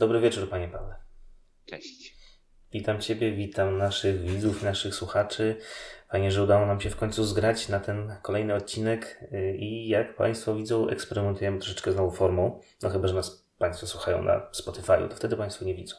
[0.00, 0.94] Dobry wieczór, panie Pawle.
[1.66, 2.16] Cześć.
[2.72, 5.56] Witam ciebie, witam naszych widzów, naszych słuchaczy.
[6.08, 10.16] Fajnie, że udało nam się w końcu zgrać na ten kolejny odcinek y, i jak
[10.16, 12.60] państwo widzą, eksperymentujemy troszeczkę z nową formą.
[12.82, 15.96] No chyba, że nas państwo słuchają na Spotify'u, to wtedy państwo nie widzą.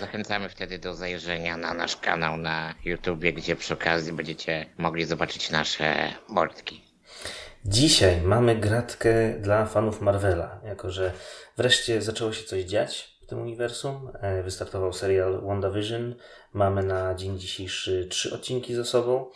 [0.00, 5.50] Zachęcamy wtedy do zajrzenia na nasz kanał na YouTubie, gdzie przy okazji będziecie mogli zobaczyć
[5.50, 6.82] nasze mordki.
[7.64, 11.12] Dzisiaj mamy gratkę dla fanów Marvela, jako że
[11.56, 14.10] wreszcie zaczęło się coś dziać tym uniwersum.
[14.20, 16.14] E, Wystartował serial WandaVision.
[16.52, 19.30] Mamy na dzień dzisiejszy trzy odcinki ze sobą.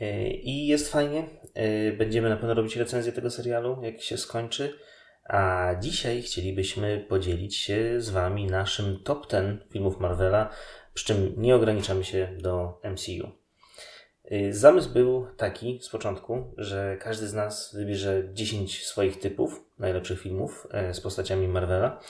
[0.00, 1.28] E, I jest fajnie.
[1.54, 4.78] E, Będziemy na pewno robić recenzję tego serialu, jak się skończy.
[5.24, 10.50] A dzisiaj chcielibyśmy podzielić się z Wami naszym top 10 filmów Marvela,
[10.94, 13.30] przy czym nie ograniczamy się do MCU.
[14.50, 20.68] Zamysł był taki z początku, że każdy z nas wybierze 10 swoich typów najlepszych filmów
[20.92, 22.00] z postaciami Marvela,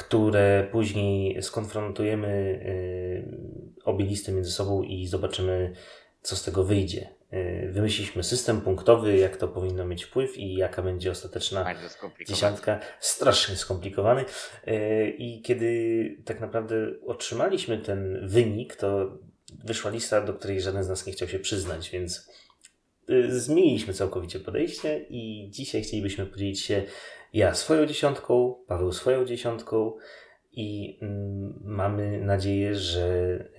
[0.00, 5.72] które później skonfrontujemy y, obie listy między sobą i zobaczymy,
[6.22, 7.08] co z tego wyjdzie.
[7.32, 11.64] Y, Wymyśliliśmy system punktowy, jak to powinno mieć wpływ i jaka będzie ostateczna
[12.26, 12.80] dziesiątka.
[13.00, 14.24] Strasznie skomplikowany.
[14.66, 16.74] E, I kiedy tak naprawdę
[17.06, 19.18] otrzymaliśmy ten wynik, to
[19.64, 22.30] wyszła lista, do której żaden z nas nie chciał się przyznać, więc
[23.10, 26.82] y, zmieniliśmy całkowicie podejście i dzisiaj chcielibyśmy podzielić się
[27.32, 29.92] ja swoją dziesiątką, Paweł swoją dziesiątką
[30.52, 33.04] i mm, mamy nadzieję, że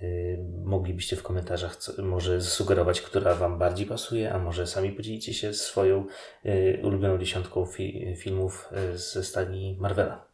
[0.03, 5.53] y, moglibyście w komentarzach może zasugerować, która Wam bardziej pasuje, a może sami podzielicie się
[5.53, 6.05] swoją
[6.45, 10.31] y, ulubioną dziesiątką fi, filmów y, ze stali Marvela.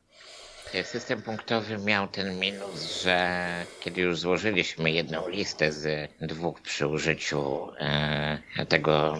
[0.83, 3.47] System punktowy miał ten minus, że
[3.79, 7.67] kiedy już złożyliśmy jedną listę z dwóch przy użyciu
[8.67, 9.17] tego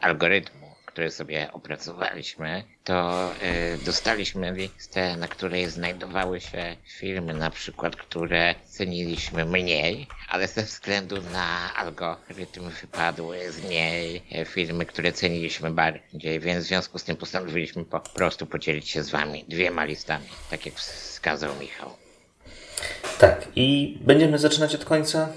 [0.00, 0.63] algorytmu,
[0.94, 8.54] który sobie opracowaliśmy, to e, dostaliśmy listę, na której znajdowały się filmy, na przykład, które
[8.64, 16.64] ceniliśmy mniej, ale ze względu na algorytm wypadły z niej filmy, które ceniliśmy bardziej, więc
[16.64, 20.74] w związku z tym postanowiliśmy po prostu podzielić się z wami dwiema listami, tak jak
[20.74, 21.90] wskazał Michał.
[23.18, 25.28] Tak, i będziemy zaczynać od końca.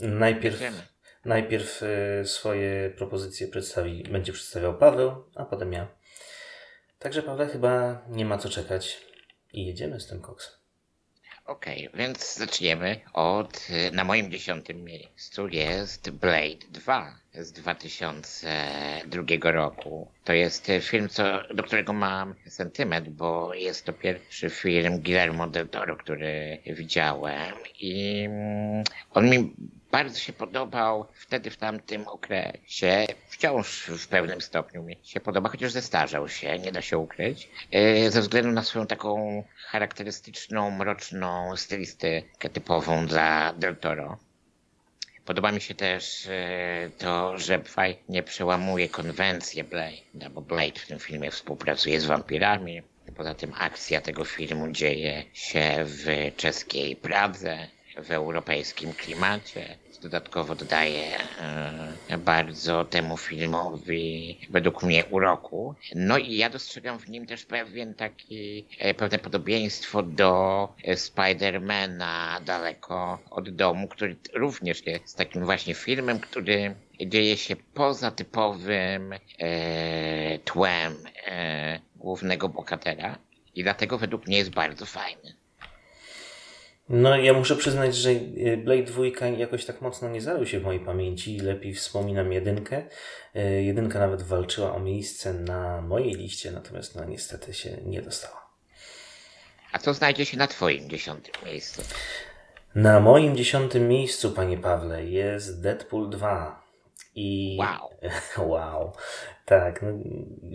[0.00, 0.97] Najpierw, Będziemy.
[1.28, 5.88] Najpierw y, swoje propozycje przedstawi, będzie przedstawiał Paweł, a potem ja.
[6.98, 8.98] Także Paweł chyba nie ma co czekać
[9.52, 10.52] i jedziemy z tym koksem.
[11.44, 13.66] Okej, więc zaczniemy od.
[13.70, 20.08] y, Na moim dziesiątym miejscu jest Blade 2 z 2002 roku.
[20.24, 21.24] To jest y, film, co,
[21.54, 28.24] do którego mam sentyment, bo jest to pierwszy film Guillermo del Toro, który widziałem i
[28.24, 28.84] mm,
[29.14, 29.54] on mi
[29.90, 33.06] bardzo się podobał wtedy w tamtym okresie.
[33.28, 37.48] Wciąż w pewnym stopniu mi się podoba, chociaż zestarzał się, nie da się ukryć.
[37.72, 44.18] Yy, Ze względu na swoją taką charakterystyczną, mroczną stylistykę typową dla Del Toro.
[45.24, 50.98] Podoba mi się też e, to, że fajnie przełamuje konwencję Blade, bo Blade w tym
[50.98, 52.82] filmie współpracuje z wampirami.
[53.16, 56.06] Poza tym akcja tego filmu dzieje się w
[56.36, 57.68] czeskiej Pradze,
[58.02, 59.76] w europejskim klimacie.
[60.02, 61.18] Dodatkowo dodaje
[62.08, 65.74] e, bardzo temu filmowi według mnie uroku.
[65.94, 72.40] No i ja dostrzegam w nim też pewien taki, e, pewne podobieństwo do e, Spidermana
[72.44, 76.74] daleko od domu, który również jest takim właśnie filmem, który
[77.06, 83.18] dzieje się poza typowym e, tłem e, głównego bohatera.
[83.54, 85.34] I dlatego według mnie jest bardzo fajny.
[86.88, 90.64] No ja muszę przyznać, że y, Blade 2 jakoś tak mocno nie zarył się w
[90.64, 91.40] mojej pamięci.
[91.40, 92.82] Lepiej wspominam jedynkę.
[93.36, 98.48] Y, Jedynka nawet walczyła o miejsce na mojej liście, natomiast no niestety się nie dostała.
[99.72, 101.82] A co znajdzie się na twoim dziesiątym miejscu?
[102.74, 106.68] Na moim dziesiątym miejscu, panie Pawle, jest Deadpool 2.
[107.14, 107.90] I Wow.
[108.50, 108.92] wow.
[109.44, 109.88] Tak, no,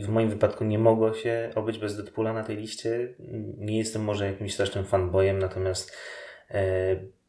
[0.06, 3.14] w moim wypadku nie mogło się obyć bez Deadpoola na tej liście.
[3.58, 5.98] Nie jestem może jakimś strasznym fanboyem, natomiast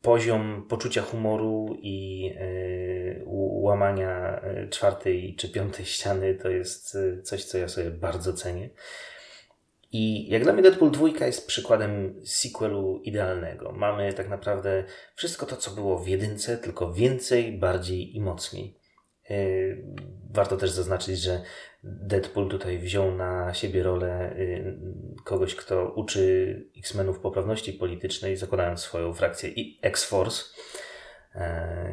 [0.05, 2.45] poziom poczucia humoru i e,
[3.63, 8.71] łamania e, czwartej czy piątej ściany to jest e, coś, co ja sobie bardzo cenię.
[9.93, 13.73] I jak dla mnie Deadpool 2 jest przykładem sequelu idealnego.
[13.73, 14.85] Mamy tak naprawdę
[15.15, 18.79] wszystko to, co było w jedynce, tylko więcej, bardziej i mocniej.
[20.31, 21.43] Warto też zaznaczyć, że
[21.85, 24.79] Deadpool tutaj wziął na siebie rolę yy,
[25.25, 29.51] kogoś, kto uczy X-Menów poprawności politycznej, zakładając swoją frakcję
[29.83, 30.45] X-Force,
[31.35, 31.41] yy,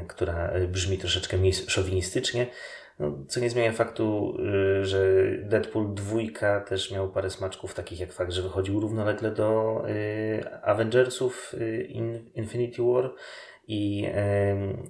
[0.07, 2.47] która brzmi troszeczkę mniej szowinistycznie.
[3.01, 4.37] No, co nie zmienia faktu,
[4.81, 4.99] y, że
[5.43, 11.53] Deadpool 2 też miał parę smaczków, takich jak fakt, że wychodził równolegle do y, Avengersów
[11.53, 11.83] y,
[12.35, 13.11] Infinity War
[13.67, 14.11] i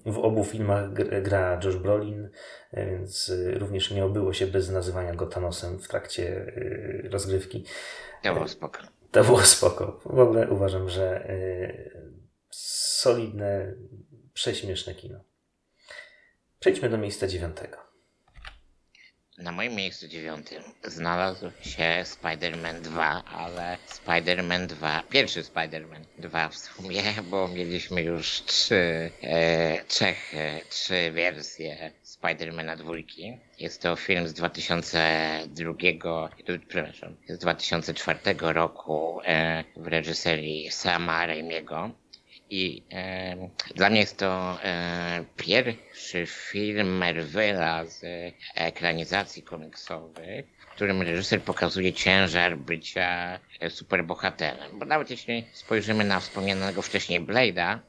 [0.05, 2.29] w obu filmach gra Josh Brolin,
[2.73, 6.53] więc również nie obyło się bez nazywania go Thanosem w trakcie
[7.09, 7.65] rozgrywki.
[8.23, 8.79] To było spoko.
[9.11, 9.99] To było spoko.
[10.05, 11.27] W ogóle uważam, że
[12.49, 13.75] solidne,
[14.33, 15.19] prześmieszne kino.
[16.59, 17.90] Przejdźmy do miejsca dziewiątego.
[19.37, 26.57] Na moim miejscu dziewiątym znalazł się Spider-Man 2, ale Spider-Man 2, pierwszy Spider-Man 2 w
[26.57, 33.37] sumie, bo mieliśmy już trzy, e, trzech, e, trzy wersje Spider-Mana dwójki.
[33.59, 36.29] Jest to film z 2002,
[36.67, 41.91] przepraszam, z 2004 roku e, w reżyserii Sama Raimiego.
[42.51, 48.03] I e, dla mnie jest to e, pierwszy film Marvela z
[48.55, 53.39] ekranizacji komiksowych, w którym reżyser pokazuje ciężar bycia
[53.69, 54.79] superbohaterem.
[54.79, 57.79] Bo nawet jeśli spojrzymy na wspomnianego wcześniej Blade'a,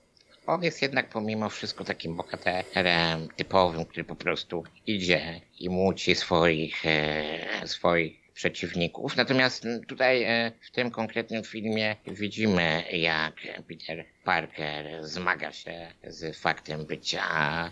[0.46, 6.86] on jest jednak pomimo wszystko takim bohaterem typowym, który po prostu idzie i muci swoich,
[6.86, 9.16] e, swoich przeciwników.
[9.16, 13.34] Natomiast tutaj e, w tym konkretnym filmie widzimy, jak
[13.68, 17.24] Peter Parker zmaga się z faktem bycia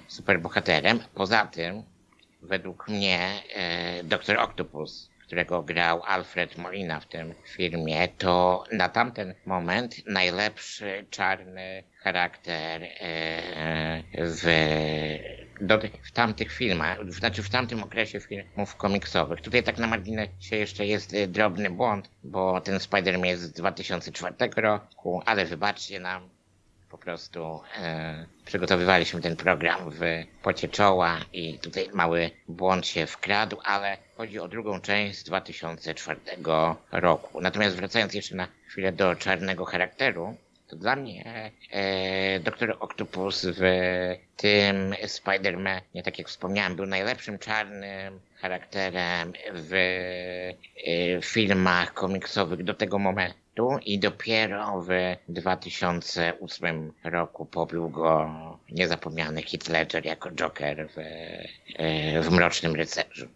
[0.08, 1.00] superbohaterem.
[1.14, 1.82] Poza tym,
[2.42, 4.38] według mnie, e, Dr.
[4.38, 12.82] Octopus którego grał Alfred Molina w tym filmie, to na tamten moment najlepszy czarny charakter
[12.82, 14.44] e, w,
[15.60, 19.40] do, w tamtych filmach, znaczy w tamtym okresie filmów komiksowych.
[19.40, 25.22] Tutaj tak na marginesie jeszcze jest drobny błąd, bo ten Spider-Man jest z 2004 roku,
[25.26, 26.28] ale wybaczcie nam,
[26.90, 30.00] po prostu e, przygotowywaliśmy ten program w
[30.42, 36.20] pocie czoła i tutaj mały błąd się wkradł, ale chodzi o drugą część z 2004
[36.92, 37.40] roku.
[37.40, 40.36] Natomiast wracając jeszcze na chwilę do czarnego charakteru,
[40.70, 43.62] to dla mnie e, Doktor Octopus w
[44.36, 49.74] tym Spider-Man, nie tak jak wspomniałem, był najlepszym czarnym charakterem w
[50.86, 58.30] e, filmach komiksowych do tego momentu i dopiero w 2008 roku pobił go
[58.70, 60.98] niezapomniany Heath Ledger jako Joker w,
[61.78, 63.26] e, w Mrocznym Rycerzu.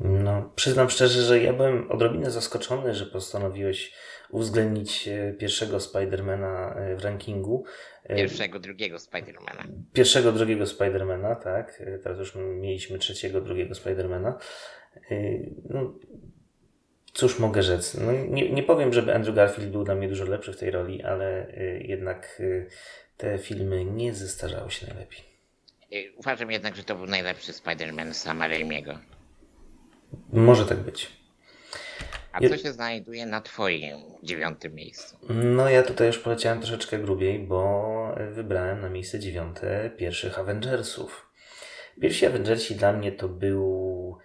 [0.00, 3.92] No, przyznam szczerze, że ja byłem odrobinę zaskoczony, że postanowiłeś
[4.30, 7.64] uwzględnić e, pierwszego Spidermana e, w rankingu.
[8.04, 9.64] E, pierwszego, drugiego Spidermana.
[9.92, 11.82] Pierwszego, drugiego Spidermana, tak.
[12.02, 14.38] Teraz już mieliśmy trzeciego, drugiego Spidermana.
[15.70, 15.94] No,
[17.12, 17.94] cóż mogę rzec?
[17.94, 21.02] No, nie, nie powiem, żeby Andrew Garfield był dla mnie dużo lepszy w tej roli,
[21.02, 22.42] ale jednak
[23.16, 25.24] te filmy nie zestarzały się najlepiej.
[26.16, 28.98] Uważam jednak, że to był najlepszy Spider-Man Sama Raimiego.
[30.32, 31.17] Może tak być.
[32.44, 35.16] A co się znajduje na Twoim dziewiątym miejscu?
[35.28, 41.30] No ja tutaj już poleciałem troszeczkę grubiej, bo wybrałem na miejsce dziewiąte pierwszych Avengersów.
[42.00, 44.18] Pierwsi Avengersi dla mnie to był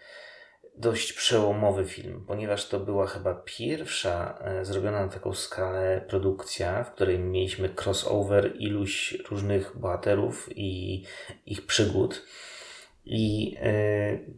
[0.77, 6.92] dość przełomowy film, ponieważ to była chyba pierwsza e, zrobiona na taką skalę produkcja, w
[6.92, 11.04] której mieliśmy crossover iluś różnych bohaterów i
[11.45, 12.25] ich przygód.
[13.06, 14.33] I yy,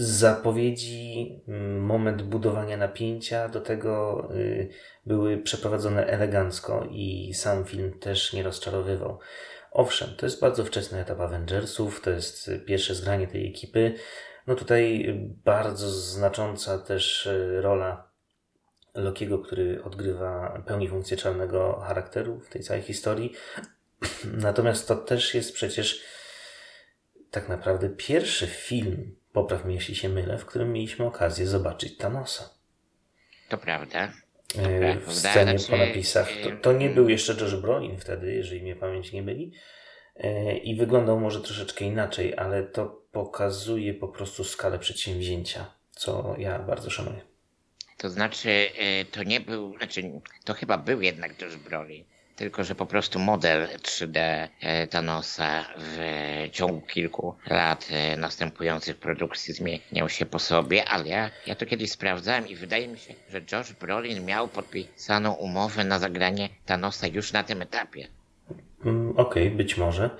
[0.00, 4.68] zapowiedzi, mm, moment budowania napięcia do tego y,
[5.06, 9.18] były przeprowadzone elegancko i sam film też nie rozczarowywał.
[9.70, 13.94] Owszem, to jest bardzo wczesny etap Avengersów, to jest pierwsze zgranie tej ekipy.
[14.46, 15.14] No tutaj
[15.44, 18.08] bardzo znacząca też y, rola
[18.94, 23.32] Lokiego, który odgrywa, pełni funkcję czarnego charakteru w tej całej historii.
[24.46, 26.02] Natomiast to też jest przecież
[27.30, 32.50] tak naprawdę pierwszy film popraw mnie jeśli się mylę, w którym mieliśmy okazję zobaczyć Thanosa.
[33.48, 34.12] To prawda.
[34.58, 36.28] E, w scenie po napisach.
[36.44, 39.52] To, to, nie był jeszcze Josh Brolin wtedy, jeżeli mnie pamięć nie myli.
[40.16, 46.58] E, I wyglądał może troszeczkę inaczej, ale to pokazuje po prostu skalę przedsięwzięcia, co ja
[46.58, 47.20] bardzo szanuję.
[47.96, 50.02] To znaczy, e, to nie był, znaczy,
[50.44, 52.04] to chyba był jednak Josh Brolin
[52.38, 54.18] tylko że po prostu model 3D
[54.60, 55.98] e, Thanosa w
[56.52, 61.90] ciągu kilku lat e, następujących produkcji zmieniał się po sobie, ale ja, ja to kiedyś
[61.90, 67.32] sprawdzałem i wydaje mi się, że Josh Brolin miał podpisaną umowę na zagranie Thanosa już
[67.32, 68.08] na tym etapie.
[68.84, 70.10] Mm, okej, okay, być może.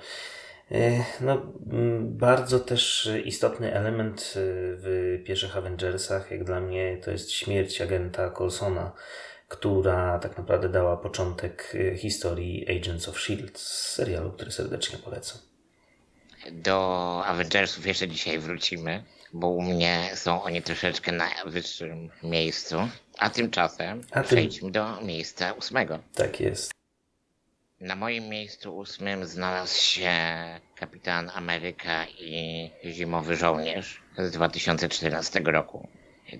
[0.71, 7.31] E, no, mm, bardzo też istotny element w pierwszych Avengersach, jak dla mnie, to jest
[7.31, 8.91] śmierć agenta Colsona
[9.49, 13.59] która tak naprawdę dała początek y, historii Agents of S.H.I.E.L.D.
[13.59, 15.37] serialu, który serdecznie polecam.
[16.51, 19.03] do Avengersów jeszcze dzisiaj wrócimy,
[19.33, 22.75] bo u mnie są oni troszeczkę na wyższym miejscu.
[23.17, 25.99] A tymczasem A tym- przejdźmy do miejsca ósmego.
[26.15, 26.71] Tak jest.
[27.79, 30.11] Na moim miejscu ósmym znalazł się
[30.75, 35.87] Kapitan Ameryka i Zimowy Żołnierz z 2014 roku.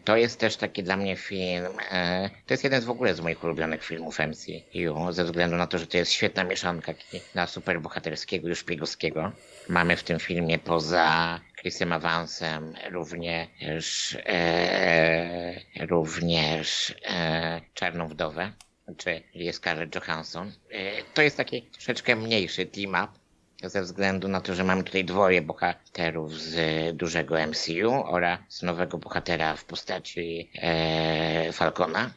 [0.04, 3.22] To jest też taki dla mnie film, e, to jest jeden z w ogóle z
[3.22, 6.94] moich ulubionych filmów MCU, ze względu na to, że to jest świetna mieszanka
[7.36, 9.32] na superbohaterskiego i szpiegowskiego.
[9.70, 18.54] Mamy w tym filmie poza Chrisem Evansem również, e, również e, Czarną Wdowę,
[18.98, 20.52] czy jest Scarlett Johansson.
[20.72, 23.19] E, to jest taki troszeczkę mniejszy team-up,
[23.64, 28.98] ze względu na to, że mamy tutaj dwoje bohaterów z e, dużego MCU oraz nowego
[28.98, 32.14] bohatera w postaci e, Falcona.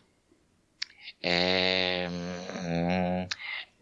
[1.23, 2.13] Em,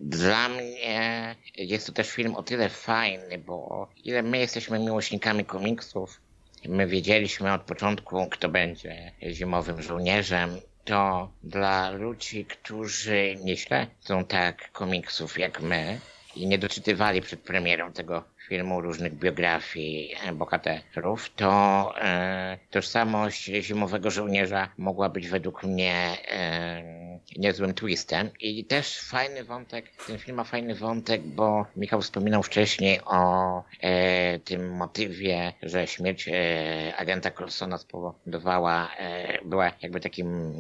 [0.01, 6.21] dla mnie jest to też film o tyle fajny, bo ile my jesteśmy miłośnikami komiksów,
[6.69, 14.73] my wiedzieliśmy od początku, kto będzie zimowym żołnierzem, to dla ludzi, którzy nie śledzą tak
[14.73, 16.01] komiksów jak my
[16.37, 24.69] i nie doczytywali przed premierą tego filmu różnych biografii bohaterów, to e, tożsamość zimowego żołnierza
[24.79, 28.31] mogła być według mnie e, niezłym twistem.
[28.41, 34.39] I też fajny wątek, ten film ma fajny wątek, bo Michał wspominał wcześniej o e,
[34.39, 40.53] tym motywie, że śmierć e, agenta Coulsona spowodowała, e, była jakby takim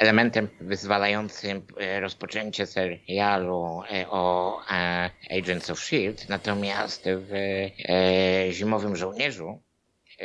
[0.00, 7.30] elementem wyzwalającym e, rozpoczęcie serialu e, o e, Agents of S.H.I.E.L.D., natomiast w
[8.50, 9.62] Zimowym Żołnierzu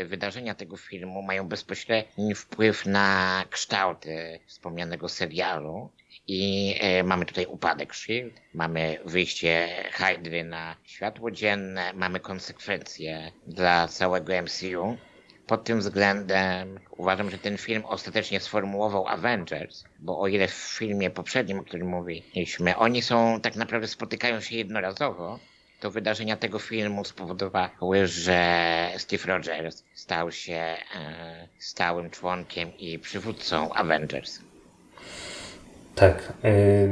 [0.06, 4.06] wydarzenia tego filmu mają bezpośredni wpływ na kształt
[4.46, 5.90] wspomnianego serialu.
[6.28, 14.34] I mamy tutaj upadek S.H.I.E.L.D., mamy wyjście Hydry na światło dzienne, mamy konsekwencje dla całego
[14.42, 14.98] MCU.
[15.48, 21.10] Pod tym względem uważam, że ten film ostatecznie sformułował Avengers, bo o ile w filmie
[21.10, 25.40] poprzednim, o którym mówiliśmy, oni są tak naprawdę spotykają się jednorazowo,
[25.80, 30.78] to wydarzenia tego filmu spowodowały, że Steve Rogers stał się e,
[31.60, 34.40] stałym członkiem i przywódcą Avengers.
[35.96, 36.34] Tak.
[36.46, 36.90] y,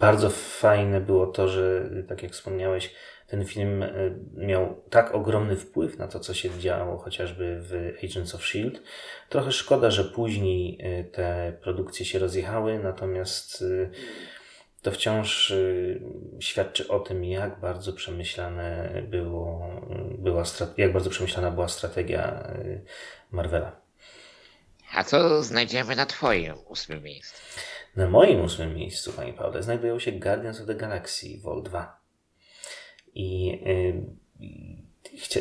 [0.00, 2.94] bardzo fajne było to, że tak jak wspomniałeś,
[3.32, 7.72] ten film y, miał tak ogromny wpływ na to, co się działo chociażby w
[8.04, 8.78] Agents of S.H.I.E.L.D.
[9.28, 13.90] Trochę szkoda, że później y, te produkcje się rozjechały, natomiast y,
[14.82, 15.52] to wciąż
[16.40, 19.68] świadczy o tym, jak bardzo przemyślane było,
[20.18, 20.42] była,
[20.76, 22.52] jak bardzo przemyślana była strategia
[23.30, 23.80] Marvela.
[24.94, 27.42] A co znajdziemy na twoim ósmym miejscu?
[27.96, 32.01] Na moim ósmym miejscu, Panie Pawle, znajdują się Guardians of the Galaxy Vol 2.
[33.14, 35.40] I y, chcia,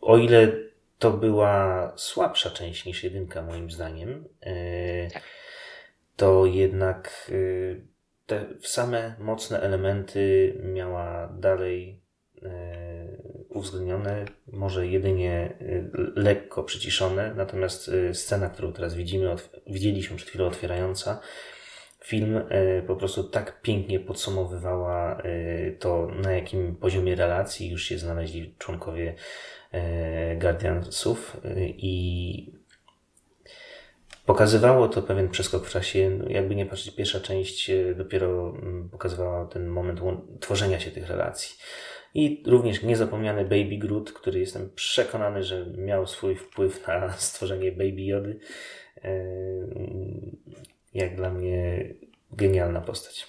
[0.00, 0.52] o ile
[0.98, 5.22] to była słabsza część niż jedynka, moim zdaniem, y, Tak.
[6.16, 7.80] to jednak y,
[8.26, 12.00] te same mocne elementy miała dalej
[12.36, 12.48] y,
[13.48, 15.58] uwzględnione, może jedynie
[16.16, 21.20] lekko przyciszone, natomiast scena, którą teraz widzimy, widzieliśmy przed chwilą otwierająca,
[22.04, 27.98] film e, po prostu tak pięknie podsumowywała e, to, na jakim poziomie relacji już się
[27.98, 29.14] znaleźli członkowie
[29.72, 31.36] e, Guardiansów
[31.68, 32.52] i
[34.26, 36.10] pokazywało to pewien przeskok w czasie.
[36.10, 40.00] No, Jakby nie patrzeć, pierwsza część dopiero mm, pokazywała ten moment
[40.40, 41.56] tworzenia się tych relacji.
[42.14, 48.02] I również niezapomniany Baby Groot, który jestem przekonany, że miał swój wpływ na stworzenie Baby
[48.02, 48.38] Jody.
[50.94, 51.78] Jak dla mnie
[52.32, 53.26] genialna postać.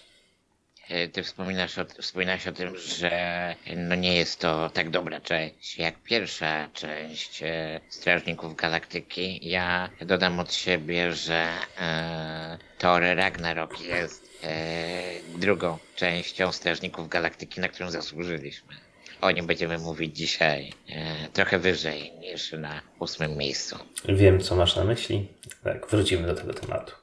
[0.90, 5.78] E, Ty wspominasz o, wspominałeś o tym, że no nie jest to tak dobra część
[5.78, 9.50] jak pierwsza część e, Strażników Galaktyki.
[9.50, 11.48] Ja dodam od siebie, że
[11.80, 15.04] e, Thor Ragnarok jest e,
[15.38, 18.74] drugą częścią Strażników Galaktyki, na którą zasłużyliśmy.
[19.22, 23.78] O nim będziemy mówić dzisiaj e, trochę wyżej niż na ósmym miejscu.
[24.10, 25.28] Wiem, co masz na myśli.
[25.64, 26.94] Tak, wrócimy do tego tematu.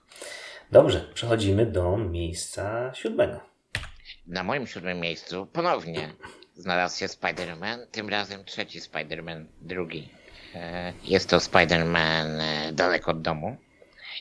[0.73, 3.41] Dobrze, przechodzimy do miejsca siódmego.
[4.27, 6.15] Na moim siódmym miejscu ponownie
[6.57, 10.09] znalazł się Spider-Man, tym razem trzeci Spider-Man, drugi.
[10.55, 13.57] E, Jest to Spider-Man e, daleko od domu.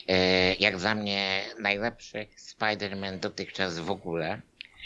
[0.08, 4.40] E, Jak dla mnie najlepszy Spider-Man dotychczas w ogóle.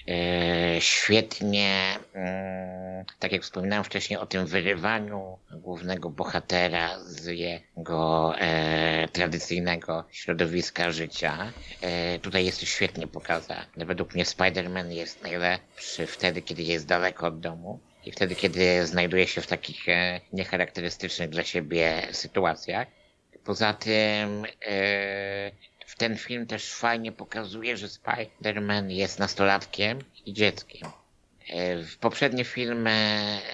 [0.08, 9.08] E, Świetnie, mm, tak jak wspominałem wcześniej o tym wyrywaniu głównego bohatera z jego e,
[9.08, 11.52] tradycyjnego środowiska życia.
[11.80, 13.66] E, tutaj jest to świetnie pokazane.
[13.76, 17.80] Według mnie Spider-Man jest najlepszy wtedy, kiedy jest daleko od domu.
[18.04, 19.86] i wtedy, kiedy znajduje się w takich
[20.32, 22.88] niecharakterystycznych dla siebie sytuacjach.
[23.44, 24.46] Poza tym
[25.98, 30.90] ten film też fajnie pokazuje, że Spider-Man jest nastolatkiem i dzieckiem.
[31.48, 32.90] E, w poprzednie filmy,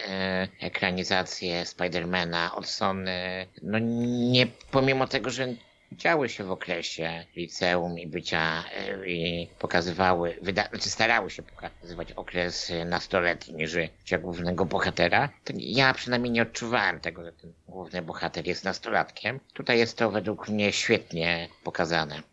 [0.08, 5.48] e, ekranizacje Spidermana od Sony, no nie, pomimo tego, że
[5.92, 12.12] działy się w okresie liceum i bycia e, i pokazywały, wyda, znaczy starały się pokazywać
[12.12, 18.46] okres nastoletni życia głównego bohatera, to ja przynajmniej nie odczuwałem tego, że ten główny bohater
[18.46, 19.40] jest nastolatkiem.
[19.52, 22.31] Tutaj jest to według mnie świetnie pokazane.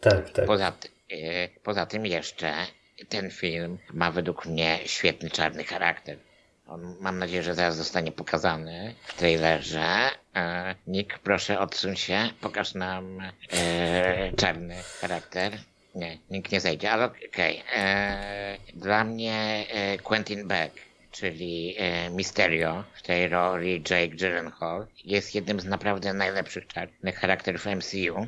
[0.00, 0.46] Tak, tak.
[0.46, 0.72] Poza,
[1.12, 2.54] e, poza tym jeszcze
[3.08, 6.18] ten film ma według mnie świetny czarny charakter.
[6.66, 10.10] On, mam nadzieję, że zaraz zostanie pokazany w trailerze.
[10.36, 13.20] E, Nick, proszę odsuń się, pokaż nam
[13.52, 15.52] e, czarny charakter.
[15.94, 17.62] Nie, nikt nie zejdzie, ale okej.
[17.68, 18.58] Okay.
[18.74, 20.74] Dla mnie e, Quentin Beck,
[21.12, 27.66] czyli e, Mysterio w tej roli Jake Gyllenhaal, jest jednym z naprawdę najlepszych czarnych charakterów
[27.66, 28.26] MCU.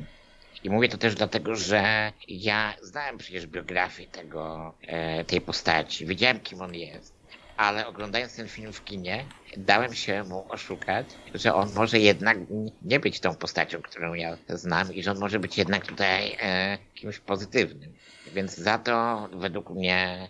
[0.63, 6.05] I mówię to też dlatego, że ja znałem przecież biografię tego, e, tej postaci.
[6.05, 7.13] Wiedziałem, kim on jest.
[7.57, 9.25] Ale oglądając ten film w kinie,
[9.57, 12.37] dałem się mu oszukać, że on może jednak
[12.81, 16.77] nie być tą postacią, którą ja znam i że on może być jednak tutaj e,
[16.95, 17.93] kimś pozytywnym.
[18.33, 20.29] Więc za to według mnie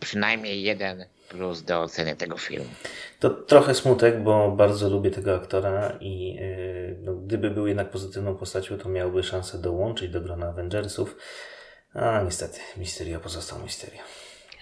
[0.00, 2.70] przynajmniej jeden plus do oceny tego filmu.
[3.20, 8.34] To trochę smutek, bo bardzo lubię tego aktora i yy, no, gdyby był jednak pozytywną
[8.36, 11.16] postacią, to miałby szansę dołączyć do grona Avengersów.
[11.94, 14.02] A niestety, Mysterio pozostał Mysterio.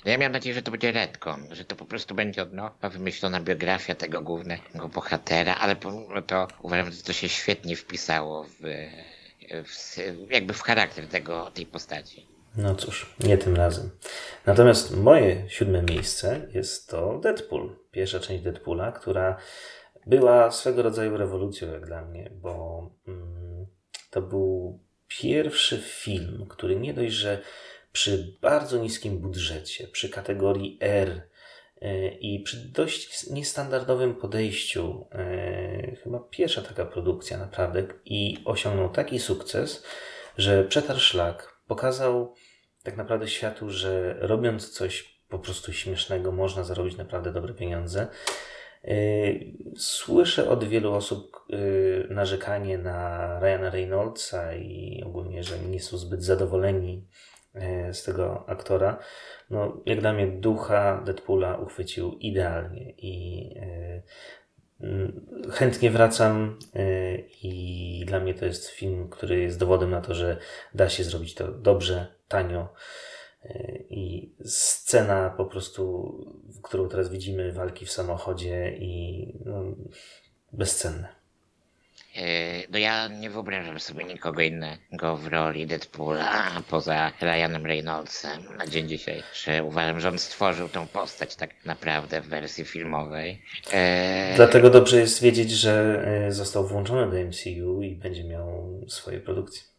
[0.05, 2.89] No ja miałem nadzieję, że to będzie Redcon, że to po prostu będzie od nowa
[2.89, 8.61] wymyślona biografia tego głównego bohatera, ale pomimo to uważam, że to się świetnie wpisało w,
[9.65, 12.34] w jakby w charakter tego, tej postaci.
[12.57, 13.91] No cóż, nie tym razem.
[14.47, 17.77] Natomiast moje siódme miejsce jest to Deadpool.
[17.91, 19.37] Pierwsza część Deadpoola, która
[20.07, 23.67] była swego rodzaju rewolucją jak dla mnie, bo mm,
[24.11, 27.43] to był pierwszy film, który nie dość, że
[27.93, 31.29] przy bardzo niskim budżecie, przy kategorii R
[31.81, 39.19] yy, i przy dość niestandardowym podejściu, yy, chyba pierwsza taka produkcja naprawdę, i osiągnął taki
[39.19, 39.85] sukces,
[40.39, 42.35] że przetarł szlak, pokazał
[42.85, 48.07] tak naprawdę światu, że robiąc coś po prostu śmiesznego, można zarobić naprawdę dobre pieniądze.
[48.85, 55.97] Yy, słyszę od wielu osób yy, narzekanie na Ryana Reynoldsa i ogólnie, że nie są
[55.97, 57.07] zbyt zadowoleni
[57.55, 58.99] yy, z tego aktora.
[59.51, 63.45] No, jak dla mnie ducha Deadpoola uchwycił idealnie i
[65.51, 66.59] chętnie wracam
[67.43, 70.37] i dla mnie to jest film, który jest dowodem na to, że
[70.75, 72.69] da się zrobić to dobrze, tanio.
[73.91, 76.13] I scena po prostu,
[76.63, 79.63] którą teraz widzimy, walki w samochodzie i no,
[80.53, 81.24] bezcenne.
[82.17, 88.67] E, no ja nie wyobrażam sobie nikogo innego w roli Deadpoola poza Ryanem Reynoldsem na
[88.67, 89.63] dzień dzisiejszy.
[89.63, 93.43] Uważam, że on stworzył tą postać tak naprawdę w wersji filmowej.
[93.73, 94.33] E...
[94.37, 99.75] Dlatego dobrze jest wiedzieć, że e, został włączony do MCU i będzie miał swoje produkcje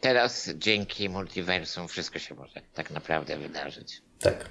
[0.00, 4.02] teraz dzięki multiversum wszystko się może tak naprawdę wydarzyć.
[4.20, 4.48] Tak.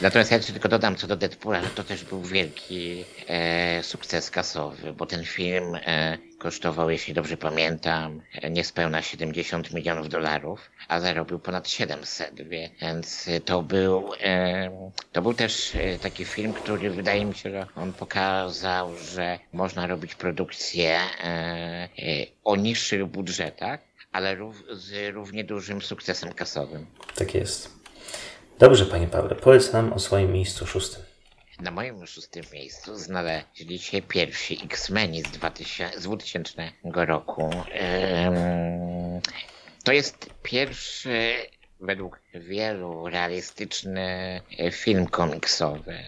[0.00, 4.92] Natomiast ja tylko dodam co do Deadpoola, że to też był wielki e, sukces kasowy,
[4.92, 11.38] bo ten film e, kosztował, jeśli dobrze pamiętam, e, niespełna 70 milionów dolarów, a zarobił
[11.38, 12.48] ponad 700,
[12.80, 17.66] więc to był, e, to był też e, taki film, który wydaje mi się, że
[17.76, 21.88] on pokazał, że można robić produkcje e,
[22.44, 23.80] o niższych budżetach,
[24.12, 24.36] ale
[24.70, 26.86] z równie dużym sukcesem kasowym.
[27.14, 27.85] Tak jest.
[28.58, 31.02] Dobrze, panie Pawle, powiedz nam o swoim miejscu szóstym.
[31.60, 37.50] Na moim szóstym miejscu znaleźli się pierwsi X-Meni z, 2000, z 2000 roku.
[39.84, 41.36] To jest pierwszy
[41.80, 45.98] według wielu realistyczny e, film komiksowy.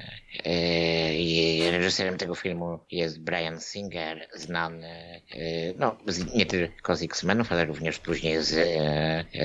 [0.45, 4.89] E, reżyserem tego filmu jest Brian Singer, znany
[5.31, 5.41] e,
[5.79, 5.97] no,
[6.35, 8.57] nie tylko z X-Menów, ale również później z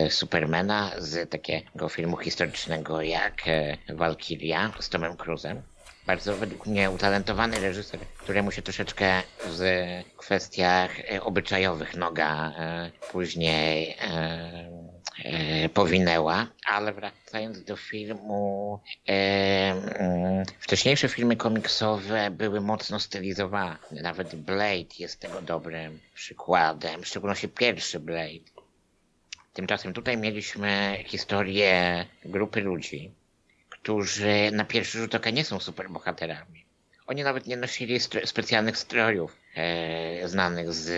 [0.10, 3.44] Supermana, z takiego filmu historycznego jak
[3.90, 5.62] Valkyria z Tomem Cruzem
[6.08, 9.62] bardzo według mnie utalentowany reżyser, któremu się troszeczkę w
[10.18, 12.54] kwestiach obyczajowych noga
[13.12, 13.98] później
[15.74, 19.12] powinęła, ale wracając do filmu, e,
[19.72, 23.78] mm, wcześniejsze filmy komiksowe były mocno stylizowane.
[23.92, 28.54] Nawet Blade jest tego dobrym przykładem, w szczególności pierwszy Blade.
[29.54, 33.12] Tymczasem tutaj mieliśmy historię grupy ludzi,
[33.70, 36.63] którzy na pierwszy rzut oka nie są superbohaterami.
[37.08, 40.90] Oni nawet nie nosili specjalnych strojów e, znanych z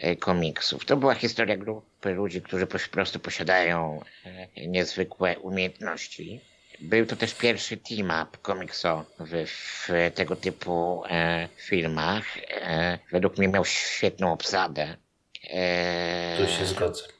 [0.00, 0.84] e, komiksów.
[0.84, 6.40] To była historia grupy ludzi, którzy po prostu posiadają e, niezwykłe umiejętności.
[6.80, 12.24] Był to też pierwszy team-up komiksowy w tego typu e, filmach.
[12.50, 14.96] E, według mnie miał świetną obsadę.
[15.50, 17.17] E, tu się zgodzę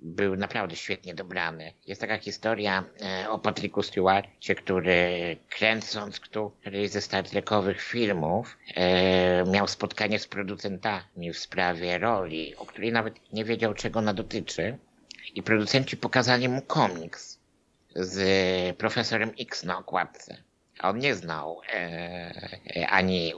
[0.00, 1.72] był naprawdę świetnie dobrany.
[1.86, 9.44] Jest taka historia e, o Patricku Stewarcie, który kręcąc któryś ze Star Trekowych filmów e,
[9.44, 14.78] miał spotkanie z producentami w sprawie roli, o której nawet nie wiedział czego ona dotyczy.
[15.34, 17.38] I producenci pokazali mu komiks
[17.96, 20.47] z profesorem X na okładce.
[20.82, 23.32] On nie znał e, ani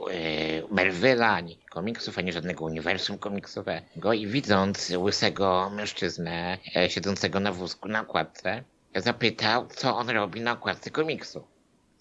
[0.77, 7.87] e, ani komiksów, ani żadnego uniwersum komiksowego i widząc łysego mężczyznę e, siedzącego na wózku
[7.87, 8.63] na okładce,
[8.95, 11.47] zapytał, co on robi na okładce komiksu.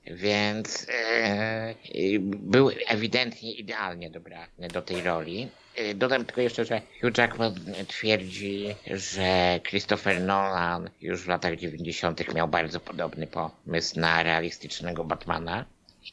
[0.07, 1.75] Więc e,
[2.23, 5.49] był ewidentnie idealnie dobrany do tej roli.
[5.77, 7.55] E, dodam tylko jeszcze, że Hugh Jackman
[7.89, 12.35] twierdzi, że Christopher Nolan już w latach 90.
[12.35, 15.65] miał bardzo podobny pomysł na realistycznego Batmana.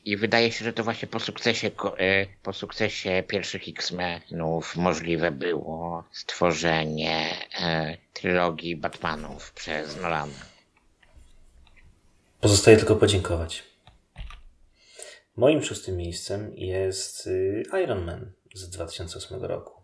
[0.05, 1.67] I wydaje się, że to właśnie po sukcesie,
[1.97, 7.29] e, po sukcesie pierwszych X-Menów możliwe było stworzenie
[7.61, 10.45] e, trylogii Batmanów przez Nolana.
[12.41, 13.63] Pozostaje tylko podziękować.
[15.37, 19.81] Moim szóstym miejscem jest y, Iron Man z 2008 roku.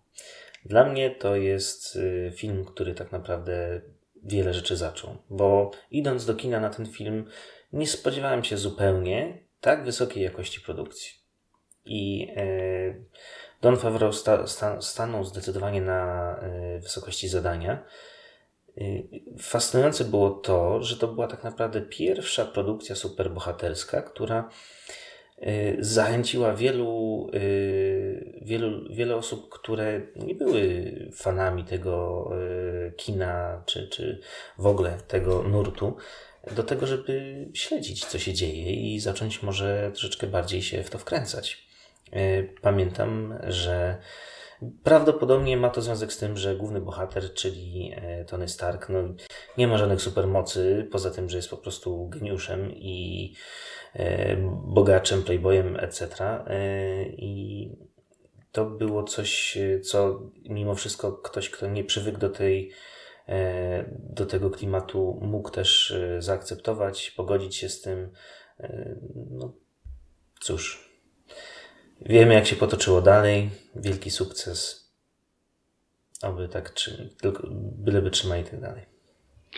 [0.65, 3.81] Dla mnie to jest y, film, który tak naprawdę
[4.23, 7.25] wiele rzeczy zaczął, bo idąc do kina na ten film,
[7.73, 11.11] nie spodziewałem się zupełnie tak wysokiej jakości produkcji.
[11.85, 12.45] I e,
[13.61, 17.85] Don Favreau sta, sta, stanął zdecydowanie na e, wysokości zadania.
[18.77, 19.07] Y,
[19.39, 24.49] fascynujące było to, że to była tak naprawdę pierwsza produkcja superbohaterska, która
[25.79, 32.29] zachęciła wielu, y, wielu, wiele osób, które nie były fanami tego
[32.87, 34.19] y, kina, czy, czy
[34.57, 35.95] w ogóle tego nurtu,
[36.55, 40.97] do tego, żeby śledzić, co się dzieje i zacząć może troszeczkę bardziej się w to
[40.97, 41.67] wkręcać.
[42.61, 43.97] Pamiętam, że
[44.83, 47.95] Prawdopodobnie ma to związek z tym, że główny bohater, czyli
[48.27, 48.99] Tony Stark, no,
[49.57, 53.33] nie ma żadnych supermocy, poza tym, że jest po prostu geniuszem i
[53.95, 56.25] E, bogaczem, playboyem, etc.
[56.47, 57.71] E, I
[58.51, 62.71] to było coś, co mimo wszystko ktoś, kto nie przywykł do tej
[63.27, 68.11] e, do tego klimatu mógł też zaakceptować, pogodzić się z tym.
[69.31, 69.53] No
[70.41, 70.92] cóż,
[72.05, 73.49] wiemy jak się potoczyło dalej.
[73.75, 74.89] Wielki sukces.
[76.21, 77.43] Aby tak, czy, tylko
[77.77, 78.85] byleby trzymali i tak dalej.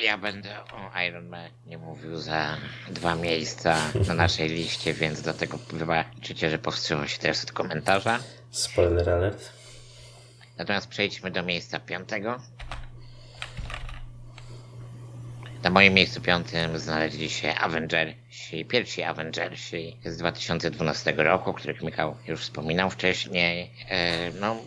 [0.03, 2.57] Ja będę o Iron Man nie mówił za
[2.89, 3.77] dwa miejsca
[4.07, 8.19] na naszej liście, więc dlatego wybaczycie, że powstrzymam się teraz od komentarza.
[8.51, 9.49] Spoiler alert.
[10.57, 12.39] Natomiast przejdźmy do miejsca piątego.
[15.65, 22.15] Na moim miejscu piątym znaleźli się Avengersi, pierwsi Avengersi z 2012 roku, o których Michał
[22.27, 23.71] już wspominał wcześniej.
[23.89, 24.57] E, no,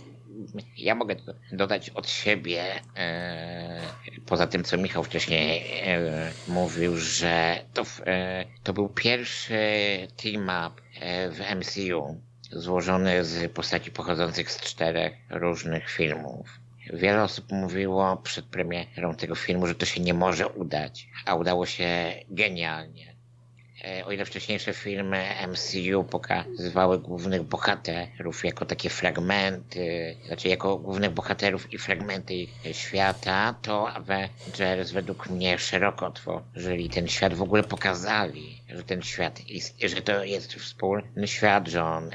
[0.77, 1.17] ja mogę
[1.53, 2.65] dodać od siebie,
[2.97, 3.81] e,
[4.27, 7.83] poza tym co Michał wcześniej e, mówił, że to,
[8.63, 9.59] to był pierwszy
[10.23, 10.83] team-up
[11.31, 12.21] w MCU
[12.53, 16.68] złożony z postaci pochodzących z czterech różnych filmów.
[16.93, 21.67] Wiele osób mówiło przed premierą tego filmu, że to się nie może udać, a udało
[21.67, 23.19] się genialnie.
[23.85, 31.11] E, o ile wcześniejsze filmy MCU pokazywały głównych bohaterów jako takie fragmenty, znaczy jako głównych
[31.11, 37.63] bohaterów i fragmenty ich świata, to Avengers według mnie szeroko otworzyli ten świat, w ogóle
[37.63, 42.11] pokazali, że ten świat ist, że to jest wspólny świat, że on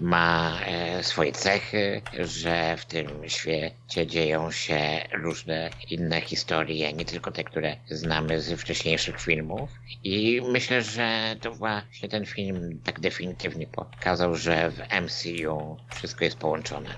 [0.00, 4.80] ma e, swoje cechy, że w tym świecie dzieją się
[5.12, 9.70] różne inne historie, nie tylko te, które znamy z wcześniejszych filmów.
[10.04, 16.36] I myślę, że to właśnie ten film tak definitywnie pokazał, że w MCU wszystko jest
[16.36, 16.90] połączone.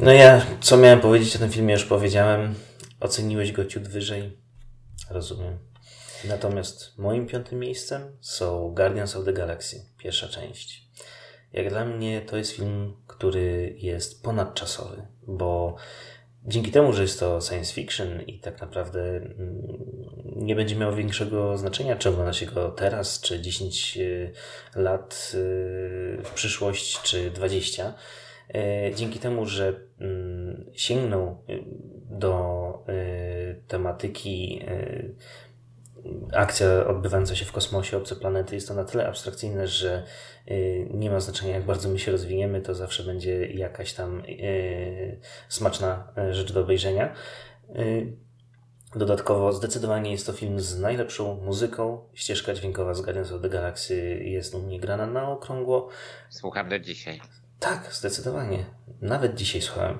[0.00, 2.54] No ja, co miałem powiedzieć o tym filmie, już powiedziałem.
[3.00, 4.36] Oceniłeś go ciut wyżej.
[5.10, 5.67] Rozumiem.
[6.24, 10.88] Natomiast moim piątym miejscem są Guardians of the Galaxy, pierwsza część.
[11.52, 15.76] Jak dla mnie to jest film, który jest ponadczasowy, bo
[16.44, 19.62] dzięki temu, że jest to science fiction i tak naprawdę mm,
[20.36, 24.32] nie będzie miało większego znaczenia, czy ogląda się go teraz, czy 10 y,
[24.76, 27.94] lat y, w przyszłość, czy 20.
[28.54, 31.44] Y, dzięki temu, że mm, sięgnął
[32.10, 32.58] do
[33.68, 34.60] tematyki
[36.32, 40.02] akcja odbywająca się w kosmosie, obce planety jest to na tyle abstrakcyjne, że
[40.50, 45.20] y, nie ma znaczenia jak bardzo my się rozwiniemy, to zawsze będzie jakaś tam y,
[45.48, 47.14] smaczna y, rzecz do obejrzenia.
[48.96, 52.08] Dodatkowo zdecydowanie jest to film z najlepszą muzyką.
[52.14, 55.88] Ścieżka dźwiękowa z Guardians of the Galaxy jest u mnie grana na okrągło.
[56.30, 57.20] Słucham do dzisiaj.
[57.60, 58.64] Tak, zdecydowanie.
[59.00, 59.98] Nawet dzisiaj słuchałem.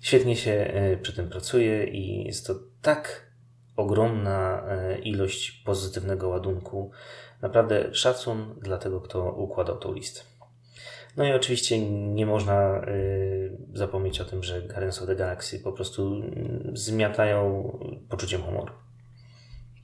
[0.00, 3.23] Świetnie się przy tym pracuje i jest to tak
[3.76, 6.90] ogromna e, ilość pozytywnego ładunku.
[7.42, 10.20] Naprawdę szacun dla tego, kto układał tą listę.
[11.16, 15.72] No i oczywiście nie można y, zapomnieć o tym, że Guardians of the Galaxy po
[15.72, 17.72] prostu mm, zmiatają
[18.08, 18.72] poczuciem humoru.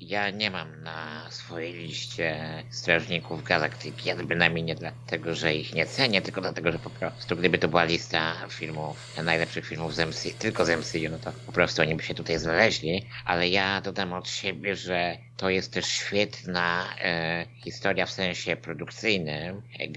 [0.01, 2.39] Ja nie mam na swojej liście
[2.71, 7.37] Strażników Galaktyki, ja bynajmniej nie dlatego, że ich nie cenię, tylko dlatego, że po prostu
[7.37, 11.53] gdyby to była lista filmów, najlepszych filmów z MCU, tylko z MCU, no to po
[11.53, 15.87] prostu oni by się tutaj znaleźli, ale ja dodam od siebie, że to jest też
[15.87, 19.89] świetna e, historia w sensie produkcyjnym, e,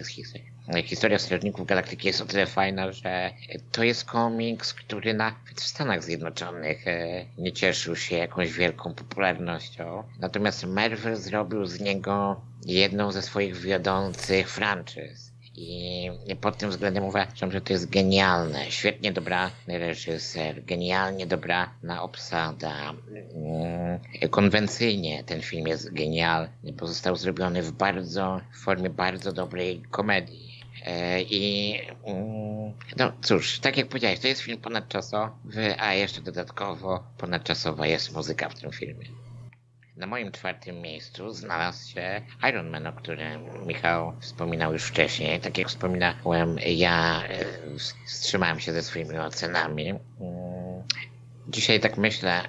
[0.84, 3.32] Historia Strażników Galaktyki jest o tyle fajna, że
[3.71, 10.04] to jest komiks, który nawet w Stanach Zjednoczonych e, nie cieszył się jakąś wielką popularnością.
[10.19, 15.34] Natomiast Marvel zrobił z niego jedną ze swoich wiodących franczyz.
[15.56, 18.71] I pod tym względem uważam, że to jest genialne.
[18.71, 22.93] Świetnie dobra reżyser, genialnie dobra na obsada.
[23.36, 29.82] Mm, konwencyjnie ten film jest genialny, bo został zrobiony w bardzo, w formie bardzo dobrej
[29.91, 30.53] komedii.
[30.86, 31.74] E, I
[32.06, 38.13] mm, no cóż, tak jak powiedziałeś, to jest film ponadczasowy, a jeszcze dodatkowo ponadczasowa jest
[38.13, 39.06] muzyka w tym filmie.
[39.98, 45.39] Na moim czwartym miejscu znalazł się Iron Man, o którym Michał wspominał już wcześniej.
[45.39, 47.46] Tak jak wspominałem, ja e,
[48.06, 49.89] wstrzymałem się ze swoimi ocenami.
[49.89, 50.00] Mm,
[51.48, 52.41] dzisiaj tak myślę,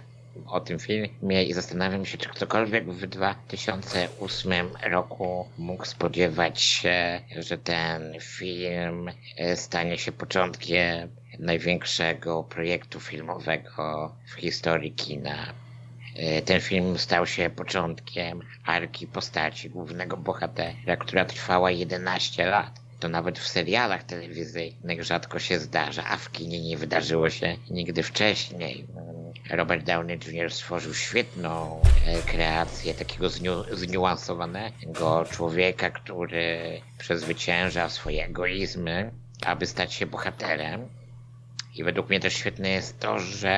[0.46, 7.58] o tym filmie i zastanawiam się, czy ktokolwiek w 2008 roku mógł spodziewać się, że
[7.58, 15.52] ten film e, stanie się początkiem największego projektu filmowego w historii kina.
[16.16, 23.08] E, ten film stał się początkiem arki postaci głównego bohatera, która trwała 11 lat to
[23.08, 28.86] nawet w serialach telewizyjnych rzadko się zdarza, a w kinie nie wydarzyło się nigdy wcześniej.
[29.50, 30.52] Robert Downey Jr.
[30.52, 39.10] stworzył świetną e, kreację takiego zniu zniuansowanego człowieka, który przezwycięża swoje egoizmy,
[39.46, 40.88] aby stać się bohaterem.
[41.74, 43.56] I według mnie też świetne jest to, że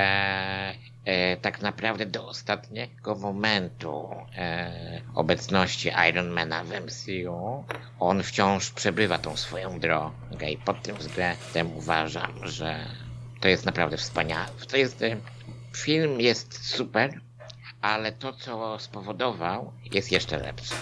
[1.04, 7.64] e, tak naprawdę do ostatniego momentu e, obecności Ironmana w MCU
[8.00, 12.86] on wciąż przebywa tą swoją drogę i pod tym względem uważam, że
[13.40, 14.46] to jest naprawdę wspaniałe.
[14.68, 15.16] To jest e,
[15.76, 17.20] film jest super,
[17.80, 20.74] ale to, co spowodował, jest jeszcze lepsze.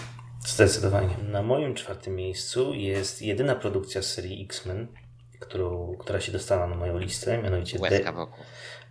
[0.45, 1.15] Zdecydowanie.
[1.29, 4.87] Na moim czwartym miejscu jest jedyna produkcja z serii X-Men,
[5.39, 8.43] którą, która się dostała na moją listę, mianowicie Łezka wokół.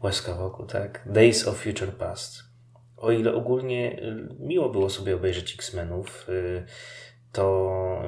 [0.02, 1.02] Łezka wokół, tak.
[1.06, 2.44] Days of Future Past.
[2.96, 6.66] O ile ogólnie y, miło było sobie obejrzeć X-Menów, y,
[7.34, 8.02] to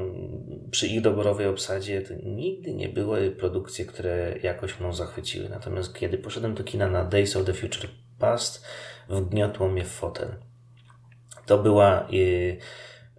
[0.66, 5.48] y, przy ich doborowej obsadzie to nigdy nie były produkcje, które jakoś mną zachwyciły.
[5.48, 8.66] Natomiast kiedy poszedłem do kina na Days of the Future Past,
[9.08, 10.28] wgniotło mnie w fotel.
[11.46, 12.08] To była